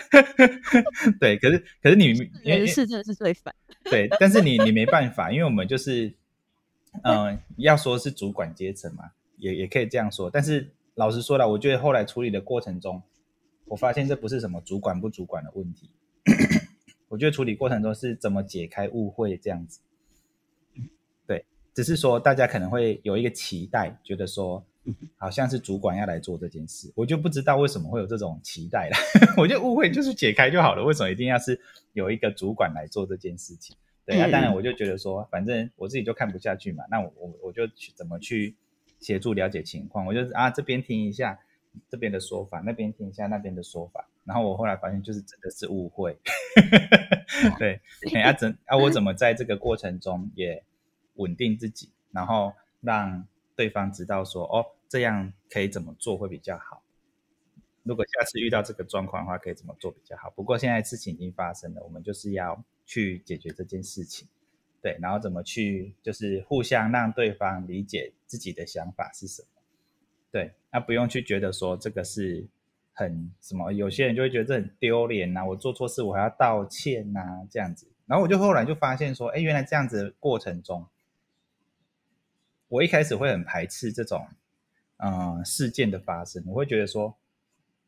[1.18, 2.08] 对，可是可是你
[2.44, 3.54] 人事真的是最烦。
[3.84, 6.12] 对，但是你你没办法，因为我们就是，
[7.04, 10.28] 嗯，要说是主管阶层嘛，也也可以这样说。
[10.30, 13.02] 但是老实说了，我觉得后来处理的过程中。
[13.66, 15.88] 我发现这不是什么主管不主管的问题，
[17.08, 19.80] 我觉得处理过程中是怎么解开误会这样子。
[21.26, 24.64] 对，只是说大家可能会有一个期待，觉得说
[25.16, 28.96] 好像是主管要来做这件事，我就不知道为什么会有这种期待了。
[29.38, 31.60] 我觉得误会就是解开就好了，为什么一定要是
[31.92, 33.76] 有一个主管来做这件事情？
[34.04, 38.56] 对啊，当然我就觉得说，反正我自己就看不下去嘛，那我我我就去怎么去
[38.98, 41.38] 协助了解情况，我就啊这边听一下。
[41.90, 46.18] 这边的说法，那边听一下那边的说法，然后我后来发现就是真的是误会，
[47.58, 47.80] 对，
[48.22, 50.64] 啊怎啊我怎么在这个过程中也
[51.14, 56.82] 稳定自己，然后让对方知道说哦这样可以怎么做会比较好，
[57.82, 60.30] 如果下次遇到这个状况的话可以怎么做比较好。
[60.30, 64.26] 不过现在事情已经发生了，我们就是要去解决这件事情，
[64.80, 69.48] 对，然后怎么去就是互相让对方理解自己的想法是什么。
[70.30, 72.44] 对，那不用去觉得说这个是
[72.94, 77.86] 很什么，有些人就会觉得这很丢脸呐，我做错事我还要道歉呐，这样子。
[78.06, 80.86] 然后我就后来就发现说，哎，原来这样子的过程中，
[82.68, 84.28] 我一开始会很排斥这种，
[84.98, 87.16] 嗯，事件的发生，我会觉得说，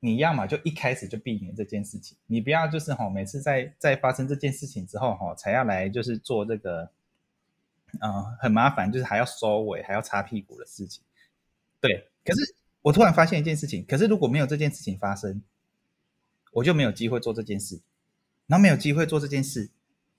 [0.00, 6.90] 你要么就一开始就避免这件事情，你不要就是哈，每次在在发生这件事情之后哈，才要来就是做这个，
[8.00, 11.02] 嗯，很麻烦，就是还要收尾，还要擦屁股的事情，
[11.80, 12.08] 对。
[12.24, 12.54] 可是
[12.86, 15.42] 我突然发现一件事情，可是如果没有这件事情发生，
[16.52, 17.80] 我就没有机会做这件事，
[18.46, 19.70] 然后没有机会做这件事，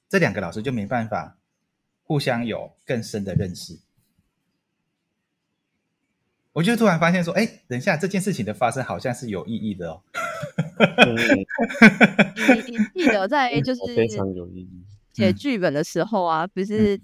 [0.09, 1.37] 这两个老师就没办法
[2.03, 3.79] 互相有更深的认识。
[6.51, 10.03] 我就突然发现说，哎，等一下这件事情的发生好像是有意义的哦。
[12.35, 16.99] 你你记得在就是非常有意义写剧本的时候啊，不是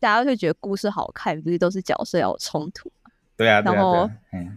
[0.00, 2.90] 大家会觉得故事好看，不是都是角色要有冲突。
[3.36, 4.08] 对啊，然后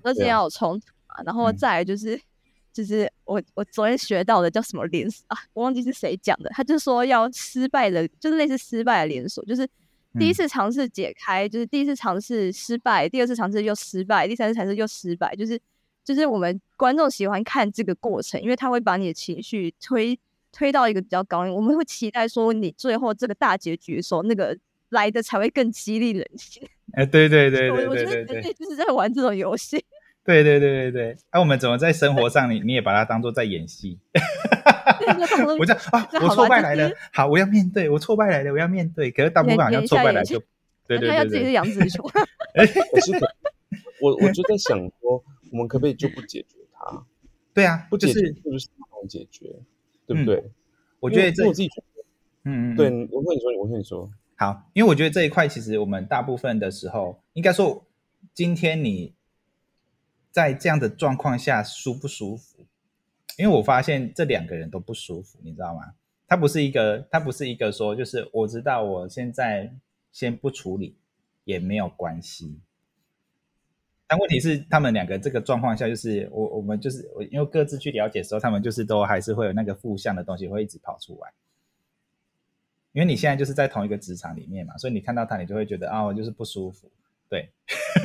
[0.03, 2.19] 而且要有冲突嘛，然后再就是，
[2.71, 9.67] 就是我我昨天学到的叫什么连锁啊，我忘记是谁讲的，他就说要失败的，就是类似失败的连锁，就是
[10.17, 15.59] 第一次尝试解开，就是第一次尝试失败，第二次尝试又失败，第三次尝试又失败，就是
[16.05, 20.17] 就是我们观众喜欢看这个过程，因为他会把你的情绪推
[20.51, 24.57] 推到一个比较高，我们会期待说你最后这个大结局的时候，那个
[24.89, 26.67] 来的才会更激励人心。
[26.93, 29.83] 哎，对对对对对对对， 就是在玩这种游戏。
[30.25, 33.97] 对对对对对，哎，我们怎么在生活上，你你也把它当做在演戏？
[35.57, 39.09] 我这样啊，我挫败来了，好，我要面对，我挫败来了，我要面对。
[39.09, 40.39] 可是大部分好像挫败来就，
[40.87, 42.07] 对对对，他要自己 是杨紫琼。
[42.53, 42.65] 哎，
[44.01, 47.03] 我我就在想说，我们可不可以就不解决它？
[47.53, 48.67] 对啊，不解决就是
[49.01, 49.47] 不解决，
[50.05, 50.43] 对不对？
[50.99, 52.03] 我觉得这我自己觉得，
[52.43, 54.11] 嗯嗯，对，我跟你说，我跟你说。
[54.39, 57.85] 好，因为我觉得这一块其实我们大部分的时候，应该说
[58.33, 59.13] 今天你
[60.31, 62.65] 在这样的状况下舒不舒服？
[63.37, 65.93] 因为我发现这两个人都不舒服，你知道吗？
[66.25, 69.73] 他不是一个，他不是一个说，就是我知道我现在
[70.13, 70.95] 先不处理
[71.43, 72.61] 也没有关系。
[74.07, 81.33] 但问题是，他们两个这个状况下，就是我我们就是我，因为各自去了解的时候，他们就是都还是会有那个负向的东西会一直跑出来。
[82.99, 86.91] 因为你现在就是在同一个职场里面嘛，所以你看到他，你就会觉得啊，我就是不舒服。
[87.29, 87.49] 对，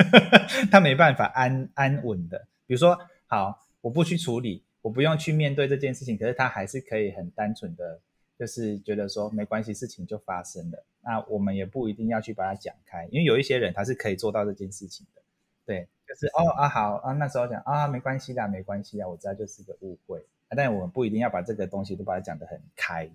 [0.71, 2.47] 他没办法安安稳的。
[2.65, 7.99] 比如说，好，我不去处理，我不用去面对这件事情，可是他还是可以很单纯的，
[8.39, 10.85] 就是觉得说没关系，事情就发生了。
[11.01, 15.21] 那我们也不一定要去把它讲开，因为有一些人他是可以做到这件事情的。
[15.65, 20.25] 对，就是哦啊好啊，那时候讲啊没关系的，没关系啊，我知道就是个误会。
[20.55, 23.09] 但我们不一定要把这个东西都把它讲得很开，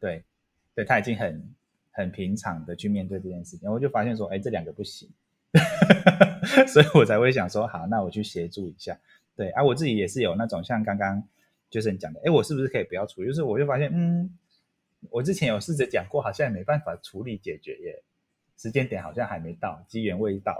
[0.00, 0.24] 对。
[0.74, 1.54] 对他已经很
[1.90, 5.08] 很平常的去面对这件事情，我就发现说，哎，这两个不行，
[6.66, 8.98] 所以我才会想说，好，那我去协助一下。
[9.36, 11.22] 对，啊，我自己也是有那种像刚刚
[11.70, 13.28] 就是你讲的，哎，我是不是可以不要处理？
[13.28, 14.30] 就是我就发现，嗯，
[15.10, 18.02] 我之前有试着讲过，好像也没办法处理解决耶，
[18.56, 20.56] 时间点好像还没到，机缘未到。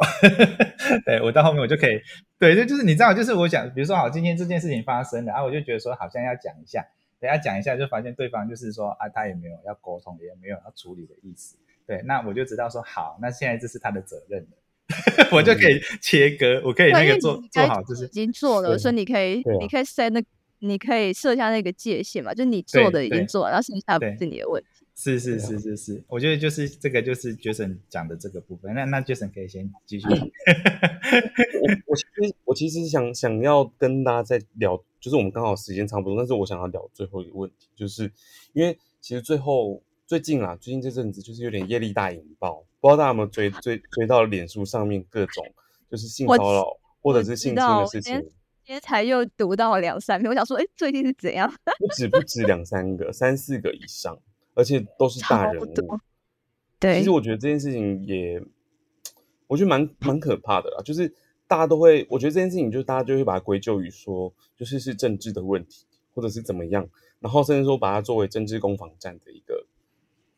[1.06, 2.00] 对我到后面我就可以，
[2.38, 6.86] 对，就就是你知道，就是我想，比如说好，今天这件事情发生了，啊，我就觉得说好像要讲一下。
[7.22, 11.56] 等下讲一下，就发现对方就是说啊，他也没有要沟通，也没有要处理的意思。
[11.86, 20.20] 对，那我就知道说好，那现在这是他的责任了， 我就可以切割，我可以那个做做好，就是已经做了，所以你可以，你可以设那，
[20.58, 24.84] 你可以设下那个界限嘛，就你做的已经做了，然后剩下不是你的问题。
[24.94, 28.74] 是是是是是，我觉得就是这个就是 Jason 讲的这个部分。
[28.74, 30.06] 那那 Jason 可以先继续。
[31.62, 34.82] 我我其实我其实想想要跟大家再聊。
[35.02, 38.04] 就是我们刚好时间差不多，但是我想要聊最后一个问题，就是
[38.52, 45.44] 因为其实最后最近啦，最近这阵子就是有点业力大引爆，不知道大家有没有追追追到脸书上面各种
[45.90, 48.20] 就是性骚扰或者是性侵的事情。
[48.64, 51.52] 今天才又读到两三篇，我想说，哎，最近是怎样？
[51.80, 54.16] 不止不止两三个，三四个以上，
[54.54, 55.98] 而且都是大人物。
[56.78, 58.40] 对，其实我觉得这件事情也，
[59.48, 61.12] 我觉得蛮蛮可怕的啦，就是。
[61.52, 65.84] 大家都会，我觉得这件事情就是大家就会把它归咎于说，就是是政治的问题，
[66.14, 66.88] 或者是怎么样，
[67.20, 69.66] 然后甚至说把它作为政治攻防战的一个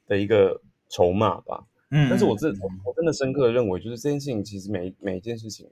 [0.08, 1.68] 的一个筹码吧。
[1.90, 2.48] 嗯，但是我这
[2.84, 5.70] 我真的深刻的认为，就是这件事情其实每每一件事情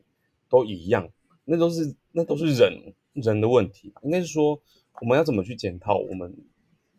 [0.48, 1.10] 都一样，
[1.44, 3.92] 那都是那都是人人的问题。
[4.04, 4.62] 应该是说，
[5.00, 6.32] 我们要怎么去检讨我们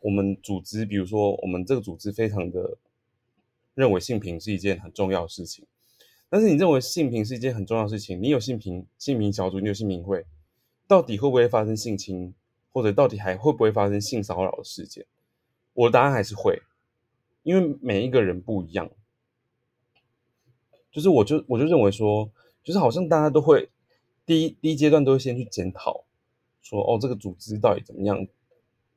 [0.01, 2.77] 我们组织，比如说我们这个组织非常的
[3.73, 5.65] 认为性平是一件很重要的事情。
[6.33, 8.19] 但是你认为性平是一件很重要的事情？
[8.19, 10.25] 你有性平性平小组，你有性平会，
[10.87, 12.33] 到底会不会发生性侵，
[12.71, 15.05] 或者到底还会不会发生性骚扰的事件？
[15.73, 16.59] 我的答案还是会，
[17.43, 18.89] 因为每一个人不一样。
[20.91, 22.27] 就是我就我就认为说，
[22.63, 23.69] 就是好像大家都会
[24.25, 26.03] 第一第一阶段都会先去检讨，
[26.63, 28.25] 说哦这个组织到底怎么样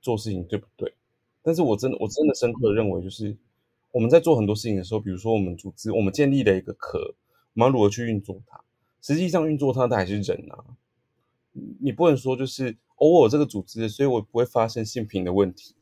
[0.00, 0.90] 做事情对不对？
[1.42, 3.36] 但是我真的我真的深刻的认为，就是
[3.92, 7.14] 我们在做很多事情的时候，比如说我们组织我们建立了一个壳，
[7.56, 8.60] 我们要如何去运作它？
[9.00, 10.76] 实际上运作它的还是人啊，
[11.80, 15.74] 你不能说就是偶尔这个组织，所以我不会发生性平的问题，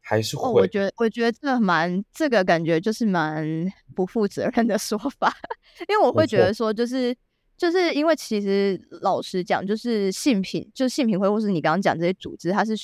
[0.00, 0.50] 还是会。
[0.50, 5.32] 我觉得我觉得这蛮这个感觉就是蛮不负责任的说法，
[5.88, 7.16] 因为我会觉得说就是
[7.56, 12.74] 就是因为其实老实讲，就是性平就是性平会或是你刚刚讲这些组织，它是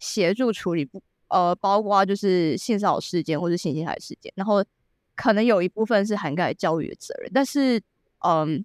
[0.00, 1.02] 协助处理不。
[1.28, 4.62] 呃，包括就是性骚扰事件或者性侵害事件，然后
[5.14, 7.80] 可能有一部分是涵盖教育的责任，但是，
[8.20, 8.64] 嗯，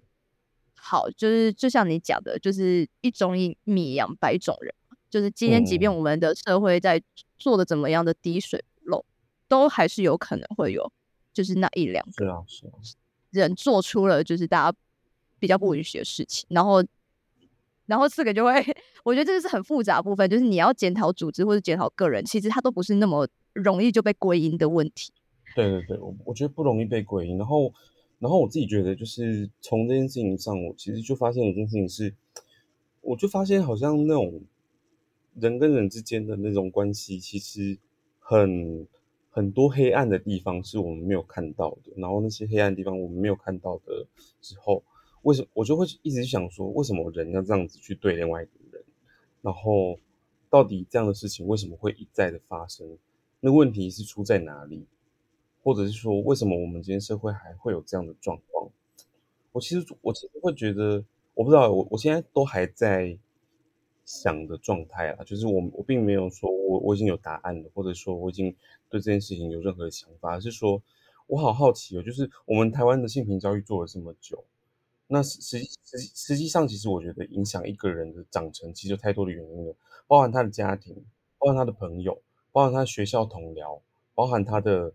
[0.74, 4.74] 好，就是就像你讲的，就是一种一米养百种人，
[5.10, 7.02] 就是今天即便我们的社会在
[7.38, 9.04] 做的怎么样的滴水漏，
[9.46, 10.92] 都还是有可能会有，
[11.32, 12.44] 就是那一两个
[13.30, 14.78] 人做出了就是大家
[15.38, 16.84] 比较不允许的事情，然后。
[17.88, 18.52] 然后这个就会，
[19.02, 25.10] 我觉得这个是很复杂部分，就是你要检讨组织或者检讨个人，其实它都不是那么容易就被归因的问题。
[25.66, 27.36] 对对对，我我觉得不容易被归因。
[27.36, 27.72] 然后，
[28.20, 32.14] 然后我自己觉得，就是从这件事情上，我其实就发现一件事情是，
[33.00, 34.40] 我就发现好像那种
[35.34, 37.76] 人跟人之间的那种关系，其实
[38.20, 38.86] 很
[39.30, 41.92] 很多黑暗的地方是我们没有看到的。
[41.96, 44.06] 然后那些黑暗地方我们没有看到的
[44.40, 44.84] 之后。
[45.22, 48.80] 为什么我就会一直想说，为什么人要这样子去对另外一个人？
[49.42, 49.98] 然后
[50.48, 52.86] 到底这样的事情为什么会一再的发生？
[53.40, 54.86] 那问题是出在哪里？
[55.68, 58.70] 或者是说，为什么我们今天社会还会有这样的状况？
[59.52, 61.04] 我其实我其实会觉得，
[61.34, 63.18] 我不知道，我我现在都还在
[64.06, 68.50] 想的状态啊，就是我我并没有说我我已经有答案了，或者说我已经
[68.88, 70.82] 对这件事情有任何的想法，而是说
[71.26, 74.42] 我好好奇哦，就是我们台湾的性平教育做了这么久。
[75.06, 79.76] 那实实实实际上，其实我觉得影响一个人的长成，其实有太多的原因了，
[80.06, 80.94] 包含他的家庭，
[81.38, 82.20] 包含他的朋友，
[82.52, 83.80] 包含他学校同僚，
[84.14, 84.92] 包含他的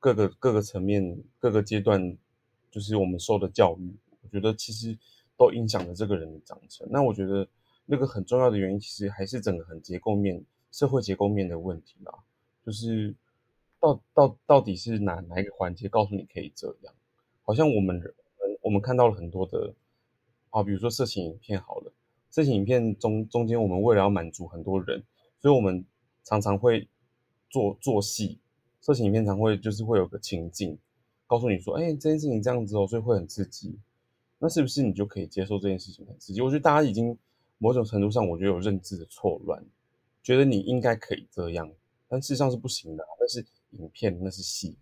[0.00, 2.18] 各个各个层面、各个阶段，
[2.70, 4.98] 就是我们受的教育，我觉得其实
[5.36, 6.88] 都影响了这个人的长成。
[6.90, 7.46] 那我觉得
[7.86, 12.12] 那个很重要的原因，其实还是整个很结构面、社会结构面的问题啦，
[12.66, 13.14] 就是
[13.78, 16.92] 到到到底是哪哪一个环节告诉你可以这样？
[17.44, 18.02] 好像我们。
[18.62, 19.72] 我们看到了很多的
[20.50, 21.90] 啊，比如说色情影片好了，
[22.28, 25.02] 色情影片中中间，我们为了要满足很多人，
[25.40, 25.82] 所以我们
[26.24, 26.86] 常常会
[27.48, 28.38] 做做戏。
[28.80, 30.78] 色情影片常会就是会有个情境，
[31.26, 33.78] 告诉你说，哎，这件事情这样子哦，所以会很刺激。
[34.38, 36.40] 那是不是你就可以接受这件事情很刺激？
[36.40, 37.16] 我觉得大家已经
[37.58, 39.62] 某种程度上，我觉得有认知的错乱，
[40.22, 41.70] 觉得你应该可以这样，
[42.08, 43.04] 但事实上是不行的。
[43.20, 44.78] 那是影片，那是戏。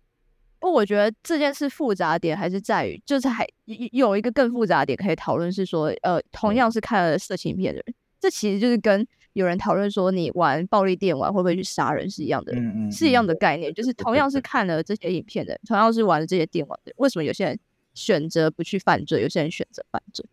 [0.59, 3.47] 不，我觉得这件事复杂点还是在于，就是还
[3.91, 9.05] 有一个更复杂点可以讨论，是说，呃，同样是看了色情片的人，这其实就是跟
[9.39, 17.59] 有人讨论说你玩暴力电玩会不会去杀人是一样的，嗯嗯是一样的概念，就是同样是看了这些影片的，同样是玩了这些电玩的，为什么有些人
[17.93, 20.25] 选择不去犯罪，有些人选择犯罪？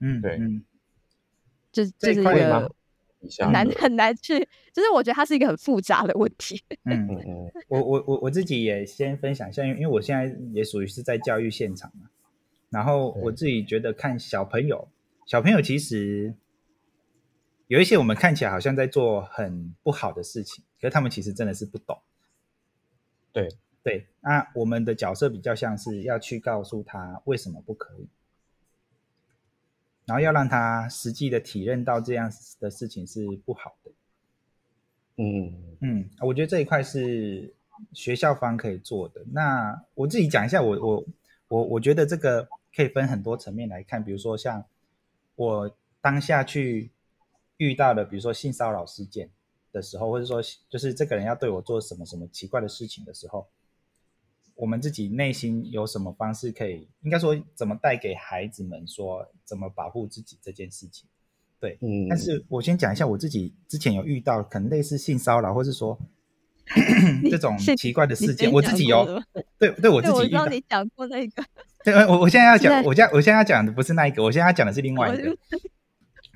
[0.00, 0.40] 嗯，对，
[1.70, 2.74] 这这是一个。
[3.38, 4.38] 很难很难去，
[4.72, 6.58] 就是我觉得它是一个很复杂的问题。
[6.86, 12.08] 嗯嗯， 我我我我自己也先分享一下，因为因为我现在也属于是在教育现场嘛，
[12.70, 14.88] 然后我自己觉得看小朋友，
[15.26, 16.32] 小朋友其实
[17.70, 21.96] 有一些我们看起来好像在做很不好的事情，可是他们其实真的是不懂。
[23.32, 23.48] 对
[23.84, 28.08] 对，那我们的角色比较像是要去告诉他为什么不可以。
[30.04, 32.28] 然后要让他实际的体认到这样
[32.58, 33.92] 的事情是不好的。
[35.18, 37.54] 嗯嗯，我觉得这一块是
[37.92, 39.24] 学校方可以做的。
[39.30, 41.06] 那我自己讲一下，我我
[41.46, 44.64] 我我觉得这个可以分很多层面来看，比如说像
[45.36, 46.90] 我当下去
[47.60, 49.30] 遇到的，比如说性骚扰事件
[49.70, 53.46] 的时候，或者说就是这个人要对我做什么什么奇怪的事情的时候。
[54.56, 61.08] 我们自己内心有什么方式可以，应该说怎么带给孩子们说怎么保护自己这件事情，
[61.58, 62.06] 对，嗯。
[62.10, 65.98] 但是我先讲一下我自己之前有遇到可能类似性骚扰，或是说
[67.30, 69.06] 这种奇怪的事件，我自己有，
[69.58, 70.44] 对对，我自己遇到。
[70.44, 71.42] 你讲过那个？
[71.82, 75.34] 对，我我现在要讲，我现在我现在要讲的不是那一个，我现在要讲的是另外一个，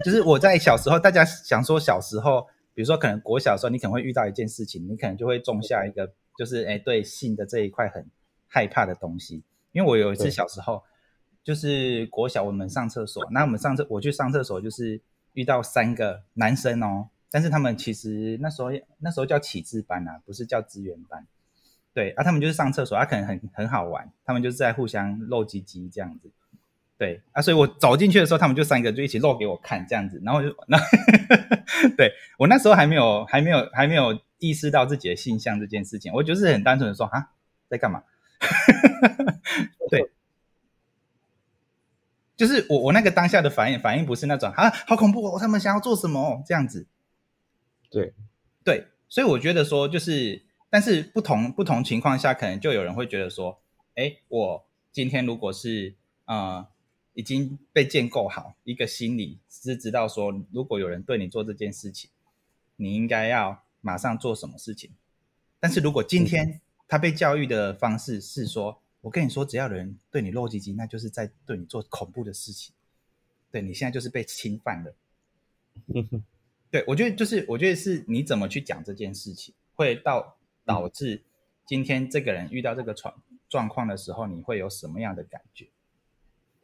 [0.02, 6.14] 就是我在小时候，大家想说小时候，比如说可能国小的时候，你可能会遇到一件事情，你可能就会种下一个。
[6.36, 8.04] 就是哎，对性的这一块很
[8.48, 10.82] 害怕的东西，因为我有一次小时候，
[11.44, 15.00] 就是国小我们上厕所，那我们上厕我去上厕所，就是
[15.34, 21.24] 遇到三个男生哦，但是他们其实那时候那时候叫启智班啊，不是叫资源班，
[21.92, 26.32] 对啊，他们就是上厕所，他可能很很好玩，他们就是在互相露鸡鸡这样子，
[26.96, 30.78] 对啊，所以我走进去的时候，他们就三个就一起露给我看这样子，然后就那
[31.96, 37.30] 对我那时候还没有还没有还没有意识到自己的性向这件事情，我就是很单纯的说啊，
[37.68, 38.04] 在干嘛？
[39.90, 40.10] 对，
[42.36, 46.86] 就是我我那个当下的反应反应不是那种啊好恐怖哦，他们想要做什么这样子。
[47.90, 48.12] 对
[48.64, 53.60] 对，所以我觉得说就是，但是不同不同情况下，可能就有人会觉得说，
[53.94, 55.94] 哎，我今天如果是
[56.26, 56.66] 呃
[57.14, 62.10] 已经被建构好一个心理，是知道说，如果有人对你做这件事情，
[62.76, 64.90] 你应该要马上做什么事情。
[65.58, 72.74] 但是如果今天他被教育的方式是说，我跟你说，只要有人对你露鸡鸡，那就是在对你做恐怖的事情，
[73.50, 74.94] 对你现在就是被侵犯了。
[76.70, 81.22] 对，我觉得就是，我觉得是你怎么去讲这件事情，会到导致
[81.66, 85.68] 今天这个人遇到这个状状况的时候，你会有什么样的感觉？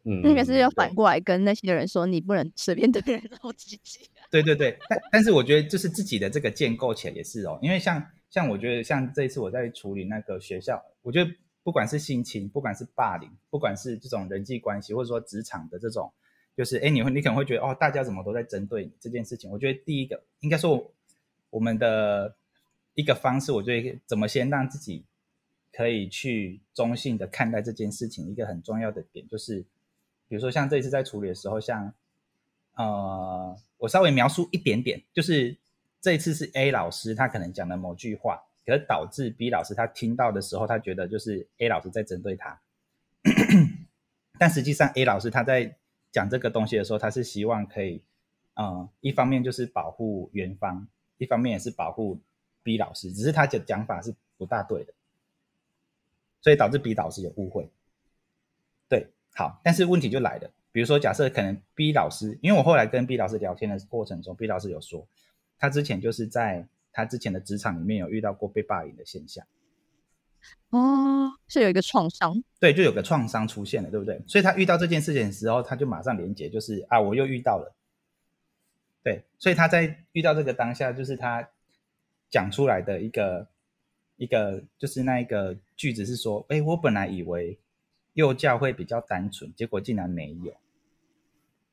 [0.05, 4.01] 嗯，那个是要反过来跟那些人说，你不能随便对人露鸡鸡。
[4.31, 11.31] 对对对，但但是我觉得就是自己的这个建构起来也是哦，因为像像我觉得像这一次我在处理那个学校，我觉得
[11.63, 16.11] 不管是性侵，不管是霸凌，不管是这种人际关系，或者说职场的这种，
[16.57, 19.51] 就是哎，你会你可能会觉得哦，大家怎么都在针对你这件事情？
[19.51, 20.91] 我觉得第一个应该说
[21.51, 22.35] 我们的
[22.95, 25.05] 一个方式，我觉得怎么先让自己
[25.73, 29.65] 可以去中性的看待这件事情，一个很重要的点就是，
[30.31, 31.93] 比如说像这一次在处理的时候，像
[32.77, 35.59] 呃，我稍微描述一点点，就是
[36.01, 42.61] 这一次是 A 老师他可能讲的某句话，可是导致 B 老师他听到的时候，他觉得就是 A 老师在针对他，
[44.39, 45.77] 但实际上 A 老师他在
[46.13, 48.01] 讲这个东西的时候，他是希望可以，
[48.55, 50.87] 呃，一方面就是保护元芳，
[51.19, 52.21] 一方面也是保护
[52.63, 54.95] B 老师，只是他的讲法是不大对的，
[56.41, 57.69] 所以导致 B 老师有误会。
[59.33, 65.07] 对，好，但是问题就来了，比如说假设可能 B 老师，因为我后来跟 B 老师聊天的过程中，B 老师有说，
[65.59, 69.47] 他之前就是在他之前的职场里面有遇到过被霸凌的现象，
[70.71, 72.43] 哦，是有一个创伤。
[72.59, 74.21] 对，就有个创伤出现了，对不对？
[74.27, 77.75] 所以他遇到这件事情的时候，他就马上连接，就是啊，我又遇到了。
[79.03, 81.49] 对，所以他在遇到这个当下，就是他
[82.29, 83.47] 讲出来的一个
[84.17, 87.59] 一个，就是那一个句子是说，哎，我本来以为
[88.15, 90.55] 幼教会比较单纯，结果竟然没有。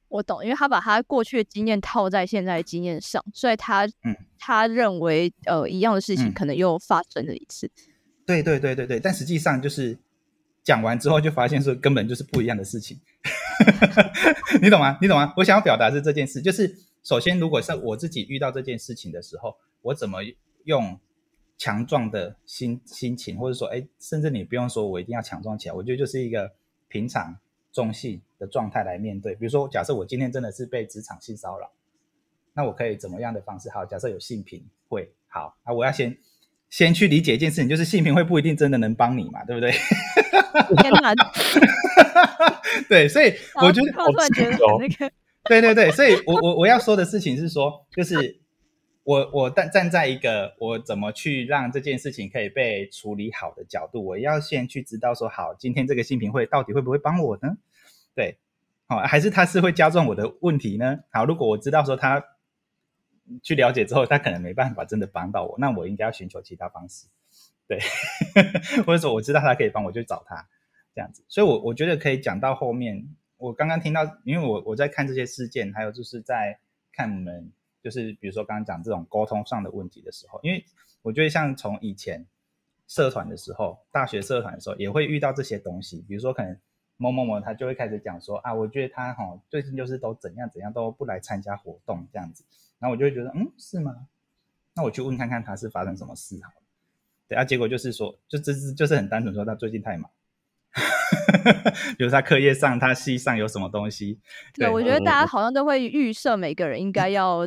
[0.10, 7.70] 我懂，因为他把他过去的经验套在现在的经验上，所以他嗯他认为呃一样的事情嗯可能又发生了一次。
[8.26, 9.98] 对对对对对，但实际上就是
[10.64, 12.98] 讲完之后就发现说根本就是不一样的事情，
[14.62, 14.98] 你懂吗？
[15.02, 15.34] 你懂吗？
[15.36, 16.74] 我想要表达是这件事，就是
[17.04, 20.20] 首先如果是我自己遇到这件事情的时候，我怎么
[20.64, 20.98] 用
[21.58, 26.52] 强壮的心心情，或者说，哎，甚至你不用说我一定要强壮起来，我觉得就是一个
[26.88, 27.38] 平常
[27.72, 29.34] 中性的状态来面对。
[29.36, 31.72] 比如说，假设我今天真的是被职场性骚扰，
[32.54, 33.70] 那我可以怎么样的方式？
[33.70, 36.16] 好，假设有性平会，好，啊，我要先
[36.70, 39.72] 先去理解一件事情，就是性平会不一定真的能帮你嘛，对不对？
[39.72, 41.14] 天哪！
[42.90, 45.12] 对，所以我觉得，然后突然觉得很那个，
[45.46, 48.40] 对对对，所以我我我要说的事情是说，就是
[49.08, 57.56] 我我站站在一个我怎么去让这件事情可以被处理好的角度，我要先去知道说，好，今天这个新平会到底会不会帮我呢？
[58.14, 58.38] 对，
[58.86, 61.00] 好、还是他是会加重我的问题呢？
[61.10, 62.22] 好，如果我知道说他
[63.42, 67.08] 去了解之后，他可能没办法真的帮到我，那我应该要寻求其他方式，
[67.66, 67.80] 对，
[68.86, 70.50] 或者说我知道他可以帮我，就找他
[70.94, 71.24] 这样子。
[71.30, 76.60] 所以我，我觉得可以讲到后面，我刚刚听到，因为我我在看这些事件，还有就是在
[76.92, 77.54] 看我们
[77.84, 80.64] 就是比如说刚刚讲这种沟通上的问题的时候，因为
[81.02, 82.26] 我觉得像从以前
[82.88, 86.58] 社团的时候，大学社团的时候也会遇到这些东西，比如说可能
[86.98, 92.44] 某某某他就会开始讲说啊，我觉得他哈最近就是都怎样怎样都不来参加活动这样子，
[92.80, 94.08] 然后我就会觉得嗯是吗？
[94.74, 96.62] 那我去问看看他是发生什么事好了。
[97.28, 100.10] 对啊，结果就是说，就这是就是很单纯说他最近太忙，
[101.98, 104.20] 比如他课业上、他系上有什么东西。
[104.54, 107.46] 对，我觉得大家好像都会预设每个人应该要，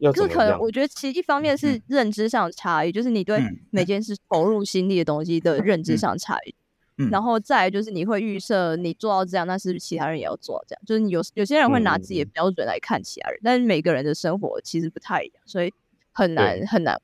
[0.00, 0.58] 要就是可能？
[0.58, 6.54] 我觉得其实一方面是嗯认知上的差异，就是你对嗯每件事投入心力的东西的认知嗯上的差异。
[6.98, 10.82] 嗯然后再就是你会预设你做到这样，那是不是其他人也要做到这样？
[10.84, 15.72] 就是你有有些人会拿自己的嗯标准来看其他人，但是每个人的生活其实不太一样，所以
[16.12, 17.00] 很难很难，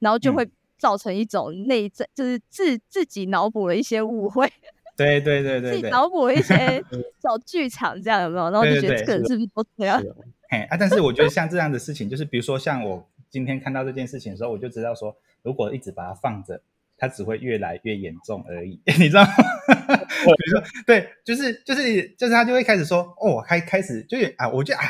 [0.00, 4.50] 然后就嗯会造成一种内在，就是自自己脑补了一些误会，
[4.96, 6.82] 对对对对自己脑补了一些
[7.22, 8.50] 小剧场，这样有没有？
[8.50, 10.02] 然后就觉得这个人是不是都这样？
[10.48, 16.60] 嘿啊，但是我觉得像这样的事情，就是比如说像我今天看到这件事情的时候，我就知道说，如果一直把它放着，
[16.96, 19.30] 它只会越来越严重而已， 你知道吗？
[19.86, 24.82] 比如说，对，就是就是就是他就会开始说，哦，开开始就是啊，我就啊，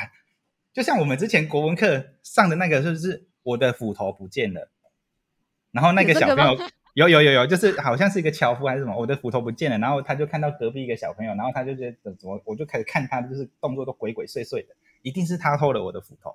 [0.73, 4.69] 就像我们之前国文课上的那个，是不是我的斧头不见了，
[5.73, 6.59] 然后那个小朋友
[6.95, 14.75] 有有有有，就是好像是一个樵夫还是什么，我的斧头不见了，然后他就看到隔壁一个小朋友，然后他就觉得怎么，我就开始看他，就是动作都鬼鬼祟祟的，
[15.07, 16.35] 一定是他偷了我的斧头。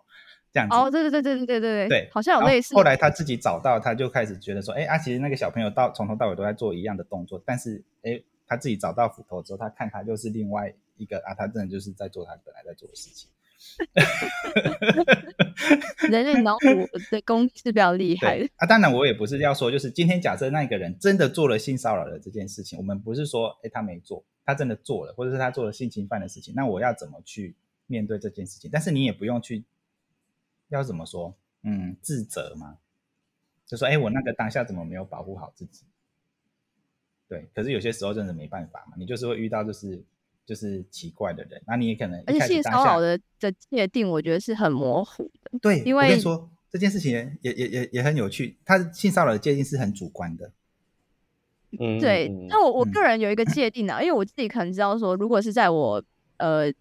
[0.54, 2.76] 这样子哦，对对对对对对对对，好像有类似。
[2.76, 13.30] 后来他自己找到，他就开始觉得说，哎啊，其实那个小朋友到从头到尾都在做一样的动作，但是哎，他自己找到斧头之后，他看他就是另外一个啊，他真的就是在做他本来在做的事情。
[16.10, 16.68] 人类脑补
[17.12, 18.68] 的功是比较厉害的啊。
[18.68, 27.56] 当然，我也不是要说，就是今天假设那个人真的做了性骚扰的这件事情，我们不是说，哎，他没做，他真的做了，或者是他做了性侵犯的事情，那我要怎么去
[27.92, 28.72] 面对这件事情？
[28.72, 29.66] 但是你也不用去。
[30.70, 31.36] 要怎么说？
[31.64, 32.78] 嗯，自责嘛？
[33.66, 35.84] 就说，哎，我那个当下怎么没有保护好自己？
[37.28, 40.02] 对，可是有些时候真的没办法嘛，你就是会遇到就是
[40.46, 45.60] 就是奇怪的人，那你也可能而且性骚扰的的界定，我觉得是很模糊的。
[45.60, 47.12] 对，因为说这件事情
[47.42, 50.54] 也也也也很有趣，他性骚扰的界定是很主观的。
[51.78, 52.30] 嗯，对。
[52.48, 56.02] 那我我个人有一个界定啊，因为我自己可能知道说，如果是在我
[56.38, 56.72] 呃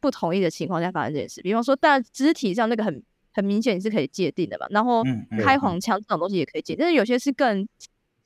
[0.00, 3.02] 不同意的情况下发生这件事，比方说，但肢体上那个很。
[3.36, 5.04] 很明显你是可以界定的嘛，然后
[5.44, 7.68] 开黄腔这种东西也可以界，但是有些是更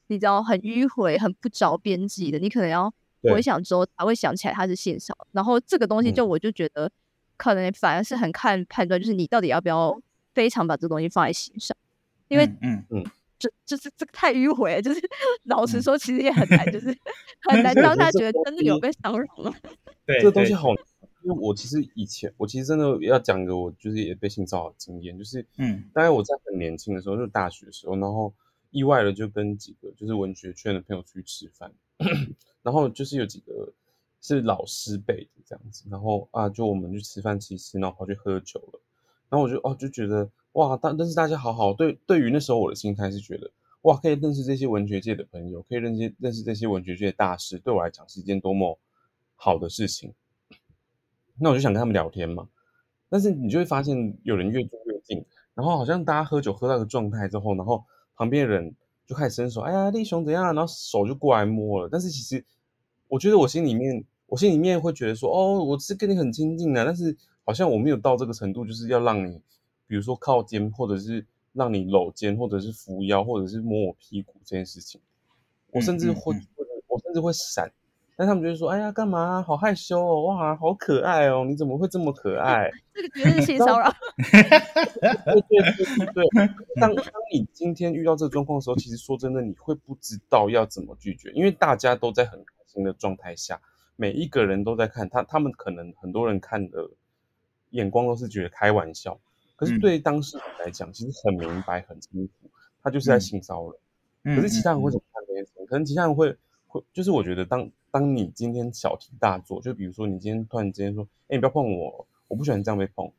[0.06, 2.94] 你知道很迂回、很不着边际的，你可能要
[3.24, 5.12] 回想之后才会想起来它是线上。
[5.32, 6.88] 然后这个东西就我就觉得
[7.36, 10.00] 可能反而是很看判断，就是你到底要不要
[10.32, 11.76] 非常把这个东西放在心上，
[12.28, 13.04] 因为嗯嗯，
[13.36, 15.00] 就就是这个太迂回，就是
[15.46, 16.86] 老实说其实也很难，就是
[17.50, 19.52] 很难让他觉得真的有被骚扰了。
[20.06, 20.68] 对，这东西好。
[21.22, 28.32] 因为我其实以前，我其实真的要讲一个我就是也被性骚扰经验，就是，嗯，大概我在很年轻的时候，就是大学的时候，然后
[28.70, 31.70] 意外的就跟几个就是文学圈的朋友出去吃饭，
[32.62, 33.72] 然后就是有几个
[34.22, 38.80] 是老师辈的这样子，然后啊，就我们去吃饭吃吃然后跑去喝酒了，
[39.28, 43.50] 然后我就哦就觉得哇，但但是大家好好，对，对于那时候我的心态是觉得
[43.82, 48.78] 哇，可以认识这些文学界的朋友，可以认识认识这些文学界的大师，对我来讲是一件多么
[49.36, 50.14] 好的事情。
[51.40, 52.46] 那我就想跟他们聊天嘛，
[53.08, 55.24] 但是你就会发现有人越坐越近，
[55.54, 57.82] 然后好像大家喝酒喝到个状态之后，然后
[58.14, 58.74] 旁边的人
[59.06, 60.44] 就开始伸手，哎呀，弟兄怎样？
[60.54, 61.88] 然后手就过来摸了。
[61.90, 62.44] 但是其实
[63.08, 69.40] 我觉得我心里面，我心里面会觉得说，哦，我是跟你很亲近的，但是好像我没有到这个程度，就是要让你，
[69.86, 75.00] 比如说靠肩，或者是让你搂肩，或者是扶腰，或者是摸我屁股这件事情，
[75.72, 76.34] 我甚至会，
[76.86, 77.72] 我甚至会闪。
[78.20, 79.40] 但他们就会说：“哎呀，干嘛？
[79.40, 80.24] 好害羞哦！
[80.24, 81.42] 哇，好可爱哦！
[81.48, 83.90] 你怎么会这么可爱？” 这个绝对是性骚扰。
[84.20, 86.46] 对对对对。
[86.78, 93.58] 当当你今天遇到这个状况的时候，其实说真的，你会不知道要怎么拒绝，因为大家都在很开心的状态下，
[93.96, 96.90] 每一个人都在看他，他们可能很多人看的
[97.70, 99.18] 眼光都是觉得开玩笑，
[99.56, 102.32] 可是对当事人来讲，其实很明白、很清楚，
[102.82, 103.74] 他就是在性骚扰。
[104.36, 105.64] 可是其他人会怎么看这件事情？
[105.64, 106.36] 可能其他人会
[106.70, 107.70] 会，就是我觉得当。
[107.92, 113.10] 当你今天小题大做，就比如说你今天突然之间说：“哎，你不要碰我，我不喜欢这样被碰。”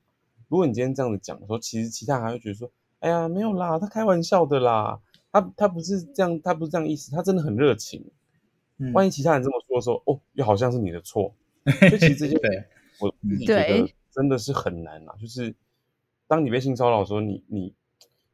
[0.47, 2.71] 如果你今天这样子讲的时候，其实其他人还会觉得说
[3.01, 4.97] ：“哎呀，没有啦，他开玩笑的啦，
[5.29, 8.01] 他他不是这样，他不是这样意思，他真的很热情。”
[8.93, 11.33] 万一其他人这么说的时候，哦，又好像是你的错。
[11.91, 12.37] 就其实这些，
[13.01, 15.13] 我自己觉得真的是很难啊。
[15.19, 15.53] 就是
[16.27, 17.73] 当你被性骚扰的时候，你你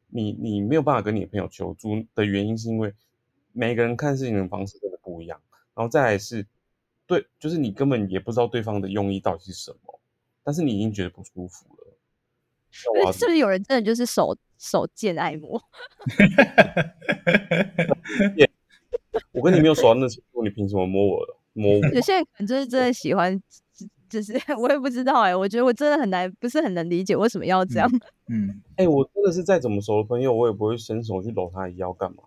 [0.06, 2.94] 你你没有办法跟你的朋友求助的原因，是因为
[3.50, 4.78] 每个人看事情的方式
[5.18, 5.40] 不一样。
[5.74, 6.46] 然后再来是，
[7.04, 9.98] 对，就是你根本也不知道对方的用意到底是什么，
[10.44, 11.96] 但是你已经觉得不舒服了。
[12.70, 15.58] 是不是有人真的就是手手贱爱摸？
[19.32, 21.86] 我跟你没有熟到那程度，你凭什么摸我摸我？
[21.88, 23.40] 有些人 可能就是真的喜欢，
[24.08, 27.90] 就是 我也不知道哎，我觉得我真的很难，不是很能理解为什么要这样。
[28.28, 32.22] 嗯，哎，我真的是再怎么熟的朋友，我也不会伸手去搂他的腰干嘛。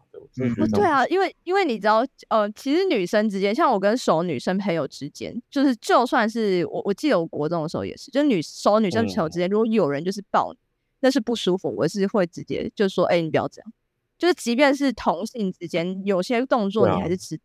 [0.74, 10.60] 对啊，因为因为你知道，呃，其实女生之间，像我跟熟女生朋友之间，就是就算是我，我记得我国中的时候也是，就是女熟女生朋友之间，如果有人就是抱你，
[11.00, 13.74] 那是不舒服，我是会直接就说，哎，你不要这样。
[14.18, 17.44] 就是即便是同性之间，有些动作你还是知道，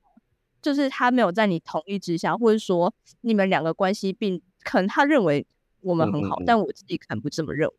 [0.61, 5.47] 就是他没有在你同意之下，或者说你们两个关系并可能他认为
[5.81, 7.75] 我们很好，但我自己可能不这么认为。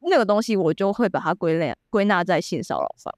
[0.00, 3.12] 那个东西我就会把它归类归纳在性骚扰方。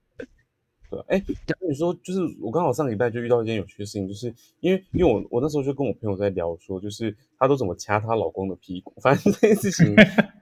[0.90, 9.94] 对，哎，跟你说，就是我刚好上礼拜就遇到一件有趣的事情，就是因为因为我我那时候就跟我朋友在聊，说就是她都怎么掐她老公的屁股，反正这件事情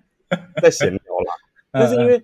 [0.63, 1.35] 在闲聊啦。
[1.71, 2.23] 但是因为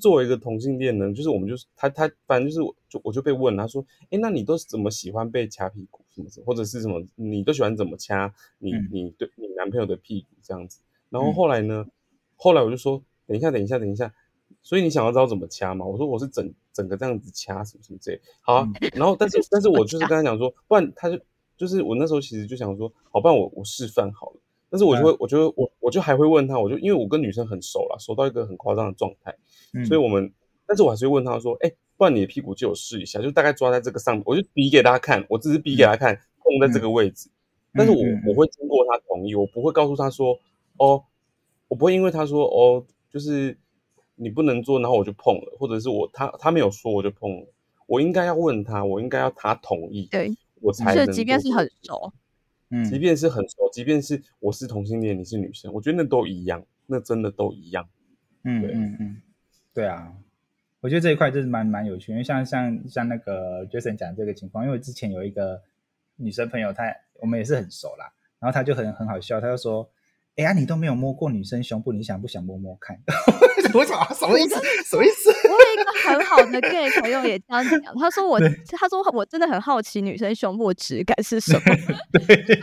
[0.00, 10.78] 作为一个同性恋呢，就是我们就是他他反正就是我就我就被问，他说，哎，那你都是怎么喜欢被掐屁股什么什么，或者是什么，你都喜欢怎么掐你你对你男朋友的屁股这样子？
[11.10, 11.86] 然后后来呢，
[12.36, 14.12] 后来我就说，等一下等一下等一下，
[14.62, 15.86] 所以你想要知道怎么掐吗？
[15.86, 18.68] 我说我是整整个这样子掐什么什么之类，好啊。
[18.94, 21.18] 然后但是 但是我就是跟他讲说，不然他就
[21.56, 24.36] 就是我那时候其实就想说，好，不然我我示范好了。
[24.70, 29.34] 但是我就会，我觉得我我就还会问他，我就因为我跟女生很熟了，熟到一个很夸张的状态，
[29.84, 30.32] 所以我们，
[30.66, 36.14] 但是我还是会问他说，哎，不然你的屁股借我试一下，就大概抓在这个上面，我就比给大家看，我只是比给他看，
[36.44, 37.30] 碰在这个位置，
[37.72, 37.98] 但是我
[38.28, 40.38] 我会经过他同意，我不会告诉他说，
[40.76, 41.02] 哦，
[41.68, 43.56] 我不会因为他说，哦，就是
[44.20, 47.46] 你不能做，然后我就碰了，或者是我他他没有说我就碰了，
[47.86, 52.12] 我应该要问他，我应该要他同意，对，我才能，即便是很熟。
[52.70, 57.88] 嗯，即便是很熟，即便是我是同性恋，你是女生，我觉得那都一样，那真的都一样。
[58.42, 59.22] 嗯嗯嗯，
[59.72, 60.12] 对啊，
[60.80, 65.62] 我觉得这一块就是蛮蛮有趣，因为像像像那个 Jason 讲这个情况，因为之前有一个
[66.16, 66.84] 女生朋友，她
[67.20, 69.88] 我们也是很熟啦，然后她就很很好笑，她就说。
[70.38, 72.96] 哎呀，你都没有摸过女生胸部，你想不想摸摸看？
[73.74, 74.54] 我想什么意思？
[74.86, 75.30] 什么意思？
[75.48, 78.38] 我有一个很好的 gay 朋友也这样讲，他说我，
[78.70, 81.60] 他说我真的很好奇女生胸部质感是什么。
[82.12, 82.60] 对，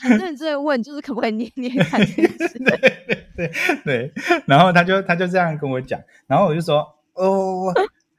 [0.00, 2.00] 很认真的问，就是可不可以捏捏看？
[2.06, 2.26] 对
[3.36, 3.50] 对
[3.84, 4.12] 对，
[4.46, 6.78] 然后他就他就这样跟我讲，然后我就说
[7.12, 7.70] 哦。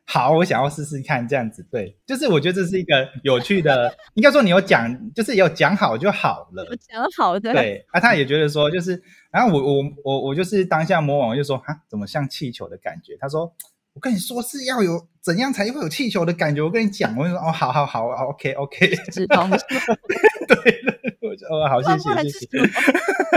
[0.08, 9.02] 好，我想要试试看这样子，对，就是我觉得这是一个有趣的，应该说你有讲，就是有讲好就好了，讲好的，对，啊，他也觉得说，就是，
[9.32, 13.18] 然后我我我我就是当下摸完，我就说，哈，怎么像气球的感觉？
[13.20, 13.52] 他说，
[13.94, 19.58] 我跟你说是要有怎样才会有气球的感觉，我跟你讲，我就说，哦，好好好，OK OK，知道吗？
[20.48, 20.82] 对，
[21.22, 22.46] 我就，哦，好，谢谢谢谢，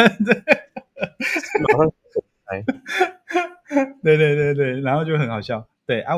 [0.23, 0.43] 对，
[1.63, 1.91] 马上
[2.51, 2.63] 来，
[4.03, 5.67] 对对对对，然后就很好笑。
[5.89, 6.17] 对啊，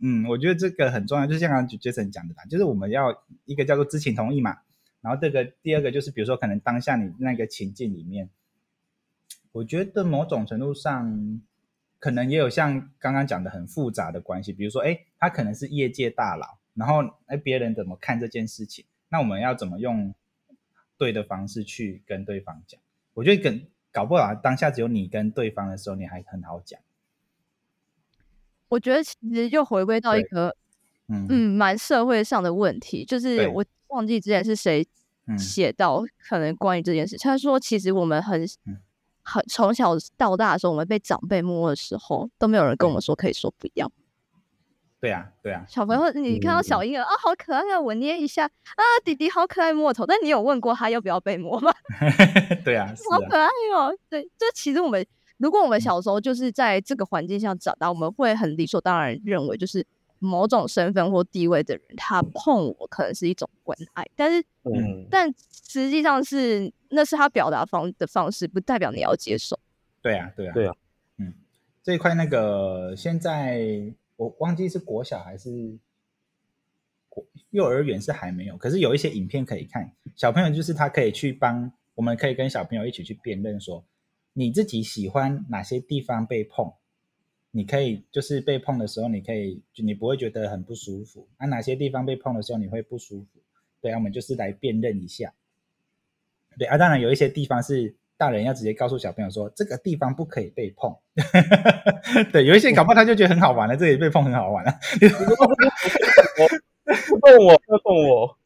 [0.00, 4.58] 嗯，我觉得这个很重要，就是像刚刚 Jason 讲的吧，就是我们要一个叫做知情同意嘛，
[5.00, 8.30] 然后这个第二个就是比如说可能当下你那个情境里面，
[9.50, 11.40] 我觉得某种程度上
[11.98, 20.14] 可能也有像刚刚讲的很复杂的关系，比如说哎，他可能是业界大佬，然后哎别人怎么看这件事情，那我们要怎么用
[20.96, 22.80] 对的方式去跟对方讲？
[23.14, 26.78] 我觉得跟搞不好当下只有你跟对方的时候，你还很好讲。
[28.68, 30.54] 我觉得其实又回归到一个，
[31.08, 34.86] 嗯嗯，蛮社会上的问题，就是我忘记之前是谁
[35.38, 38.46] 写到，可能关于这件事，他说其实我们很
[39.22, 43.90] 很从小到大的时候，我们被长辈摸的时候，都没有人跟我们说可以说不要。
[45.00, 51.72] 对啊，对啊，小朋友，你看到小婴儿啊，好可爱啊，我捏一下啊，弟弟好可爱，摸头，但你有问过他要不要被摸吗？
[52.64, 53.96] 对啊， 好可爱哦。
[54.10, 55.06] 对，这其实我们。
[55.38, 59.86] 如果我们小时候就是在这个环境下长大，我们会很理所当然认为，就是
[60.18, 64.04] 某种身份或地位的人，他碰我可能是一种关爱。
[64.16, 69.58] 但是，嗯，但实际上是那是他表达方的方式，不代表你要接受。
[70.02, 70.74] 对啊，对啊，对啊，
[71.18, 71.32] 嗯，
[71.84, 75.78] 这一块那个现在我忘记是国小还是
[77.08, 83.84] 国幼儿园是还没有，可是有一些影片可以看，小朋友就是他可以去帮，我们可以跟小朋友一起去辨认说。
[84.38, 86.72] 你自己喜欢哪些地方被碰？
[87.50, 91.26] 你可以就是被碰的时候，你可以就你不会觉得很不舒服。
[91.38, 93.40] 啊，哪些地方被碰的时候你会不舒服？
[93.80, 95.34] 对啊，我们就是来辨认一下。
[96.56, 100.94] 对啊，当然有一些地方是大人要直接告诉小朋友说这个地方不可以被碰。
[102.30, 104.72] 对，有一些搞不好他就觉得很好玩了，这里被碰很好玩了。
[107.08, 108.38] 不动我，不动我。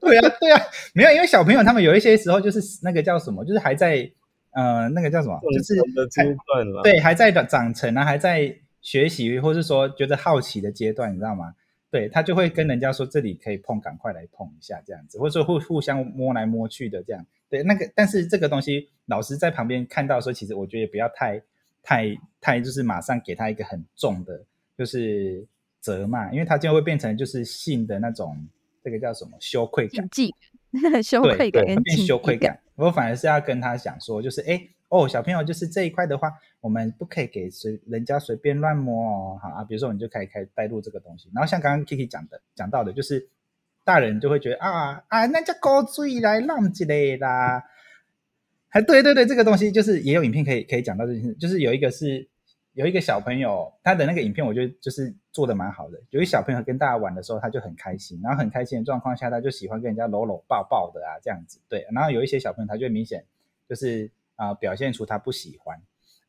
[0.00, 0.60] 对啊，对啊，
[0.92, 4.10] 没有，因为小朋友他们有一些时候就是那个叫什么，就是还在。
[4.56, 5.38] 呃，那个叫什么？
[5.52, 5.74] 就是
[6.08, 6.82] 阶段了。
[6.82, 11.54] 对，还在长长成啊，还在学习，或是说觉得好奇的阶段，你知道吗？
[11.90, 17.24] 对他就会跟人家说这里可以碰，赶快来碰一下这样子，或者说互互相摸来摸去的这样。
[17.50, 21.38] 对，那个但是这个东西，老师在旁边看到说，其实我觉得也不要太
[21.82, 24.42] 太太，就是马上给他一个很重的，
[24.76, 25.46] 就是
[25.80, 28.34] 责骂，因为他就会变成就是性的那种，
[28.82, 30.08] 这个叫什么羞愧感。
[31.02, 32.60] 羞愧感，变羞愧感。
[32.74, 39.64] 我反而是要跟他讲说，就是哎哦，小朋友，就是这一块的话，我们不可以给随人家随便乱摸哦，好啊。
[39.64, 41.30] 比如说，我们就可以开始带入这个东西。
[41.34, 43.28] 然后像刚刚 Kiki 讲的，讲到的，就是
[43.84, 47.64] 大人就会觉得啊啊，那叫高追来浪之类啦。
[48.68, 52.28] 还对对对，这个东西就是也有影片可以可以讲到这件事，就是有一个是。
[52.76, 55.98] 有一个小朋友，他的那个影片，我觉得就是做的蛮好的。
[56.10, 61.58] 有一小朋友跟大家玩的时候，他就很开心，然后很开心的状况下，他就喜欢跟人家搂搂抱抱的啊，这样子。
[61.70, 63.24] 对，然后有一些小朋友，他就明显
[63.66, 65.80] 就是啊，表现出他不喜欢。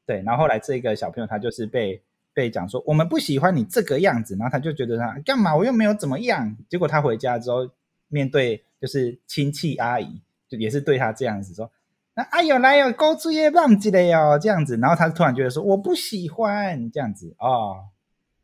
[0.05, 2.01] 对，然后后来这个小朋友，他就是被
[2.33, 7.69] 被讲说我们不喜欢你这个样子，然后他就觉得他干嘛我又没有怎么样，结果他回家之后
[8.07, 11.69] 面对就是亲戚阿姨，就也是对他这样子说，
[12.17, 17.85] 那哎呦来哟，勾出夜棒子了哟这样子，然后他突然觉得说我不喜欢这样子哦，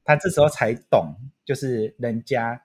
[0.03, 2.61] 他这时候才懂，就是人家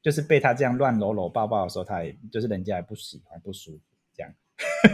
[0.00, 3.80] 就是被他这样乱搂搂抱抱的时候，他也就是人家也不喜欢不舒服
[4.14, 4.32] 这样。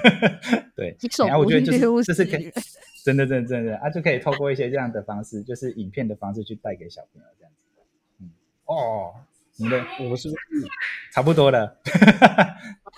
[0.74, 2.52] 对，然后我觉得就是这是可以，
[3.04, 7.82] 真的真的真的啊，就可以透过一些这样的方式，就是影片的方式去带给小朋友这样子。
[8.18, 8.32] 嗯，
[8.64, 9.14] 哦，
[9.54, 10.68] 你的我们是不是
[11.12, 11.78] 差不多了？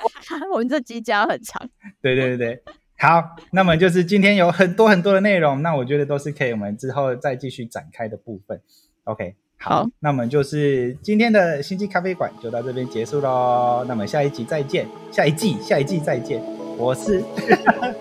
[0.53, 1.69] 我们这集讲很长。
[2.03, 2.63] 对对对对，
[2.99, 8.61] 好，那么就是今天有很多很多的内容，那我觉得都是可以我们之后再继续展开的部分。
[9.05, 13.85] OK，好，那么就是今天的星际咖啡馆就到这边结束喽。
[13.87, 16.43] 那么下一集再见，下一季下一季再见。
[16.77, 17.23] 我是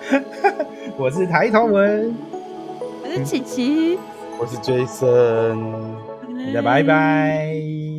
[0.97, 2.15] 我是抬头文，
[3.03, 3.99] 我是琪琪，
[4.39, 5.95] 我是 Jason，
[6.47, 7.92] 大家拜拜。